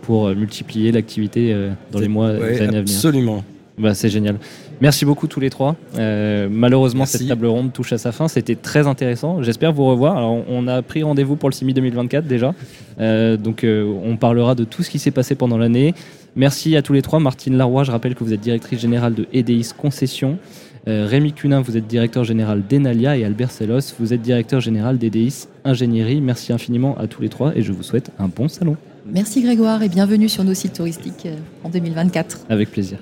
pour 0.02 0.26
euh, 0.26 0.34
multiplier 0.34 0.92
l'activité 0.92 1.52
euh, 1.52 1.70
dans 1.90 1.98
les 1.98 2.08
mois 2.08 2.32
et 2.32 2.60
années 2.60 2.78
à 2.78 2.82
venir. 2.82 2.82
Absolument. 2.82 3.44
Bah, 3.78 3.94
c'est 3.94 4.10
génial. 4.10 4.38
Merci 4.80 5.04
beaucoup 5.04 5.26
tous 5.26 5.40
les 5.40 5.50
trois. 5.50 5.76
malheureusement, 5.96 7.06
cette 7.06 7.26
table 7.26 7.46
ronde 7.46 7.72
touche 7.72 7.92
à 7.92 7.98
sa 7.98 8.12
fin. 8.12 8.28
C'était 8.28 8.56
très 8.56 8.86
intéressant. 8.86 9.42
J'espère 9.42 9.72
vous 9.72 9.86
revoir. 9.86 10.16
Alors, 10.16 10.42
on 10.48 10.66
a 10.68 10.82
pris 10.82 11.02
rendez-vous 11.02 11.36
pour 11.36 11.48
le 11.48 11.54
CIMI 11.54 11.74
2024 11.74 12.26
déjà. 12.26 12.54
donc, 12.98 13.64
on 13.64 14.16
parlera 14.16 14.54
de 14.54 14.64
tout 14.64 14.82
ce 14.82 14.90
qui 14.90 14.98
s'est 14.98 15.10
passé 15.10 15.34
pendant 15.34 15.58
l'année. 15.58 15.94
Merci 16.36 16.76
à 16.76 16.82
tous 16.82 16.92
les 16.92 17.02
trois. 17.02 17.20
Martine 17.20 17.56
Laroy, 17.56 17.84
je 17.84 17.92
rappelle 17.92 18.14
que 18.14 18.24
vous 18.24 18.32
êtes 18.32 18.40
directrice 18.40 18.80
générale 18.80 19.14
de 19.14 19.26
EDIS 19.32 19.70
Concession. 19.76 20.38
Euh, 20.86 21.06
Rémi 21.08 21.32
Cunin, 21.32 21.62
vous 21.62 21.76
êtes 21.76 21.86
directeur 21.86 22.24
général 22.24 22.62
d'Enalia 22.68 23.16
et 23.16 23.24
Albert 23.24 23.50
Sellos, 23.50 23.94
vous 23.98 24.12
êtes 24.12 24.20
directeur 24.20 24.60
général 24.60 24.98
d'EDIS 24.98 25.46
Ingénierie. 25.64 26.20
Merci 26.20 26.52
infiniment 26.52 26.96
à 26.98 27.06
tous 27.06 27.22
les 27.22 27.30
trois 27.30 27.56
et 27.56 27.62
je 27.62 27.72
vous 27.72 27.82
souhaite 27.82 28.10
un 28.18 28.28
bon 28.28 28.48
salon. 28.48 28.76
Merci 29.06 29.42
Grégoire 29.42 29.82
et 29.82 29.88
bienvenue 29.88 30.28
sur 30.28 30.44
nos 30.44 30.54
sites 30.54 30.74
touristiques 30.74 31.26
euh, 31.26 31.36
en 31.62 31.70
2024. 31.70 32.46
Avec 32.50 32.70
plaisir. 32.70 32.98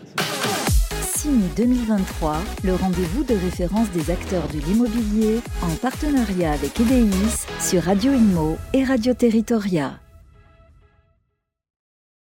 CIMI 1.22 1.50
2023, 1.56 2.37
le 2.64 2.74
rendez-vous 2.74 3.22
de 3.22 3.35
référence 3.35 3.88
des 3.92 4.11
acteurs 4.11 4.48
de 4.48 4.58
l'immobilier 4.58 5.40
en 5.62 5.72
partenariat 5.76 6.50
avec 6.50 6.80
EDIS 6.80 7.46
sur 7.61 7.85
Radio 7.85 8.11
Inmo 8.11 8.58
et 8.72 8.82
Radio 8.82 9.14
Territoria. 9.14 10.02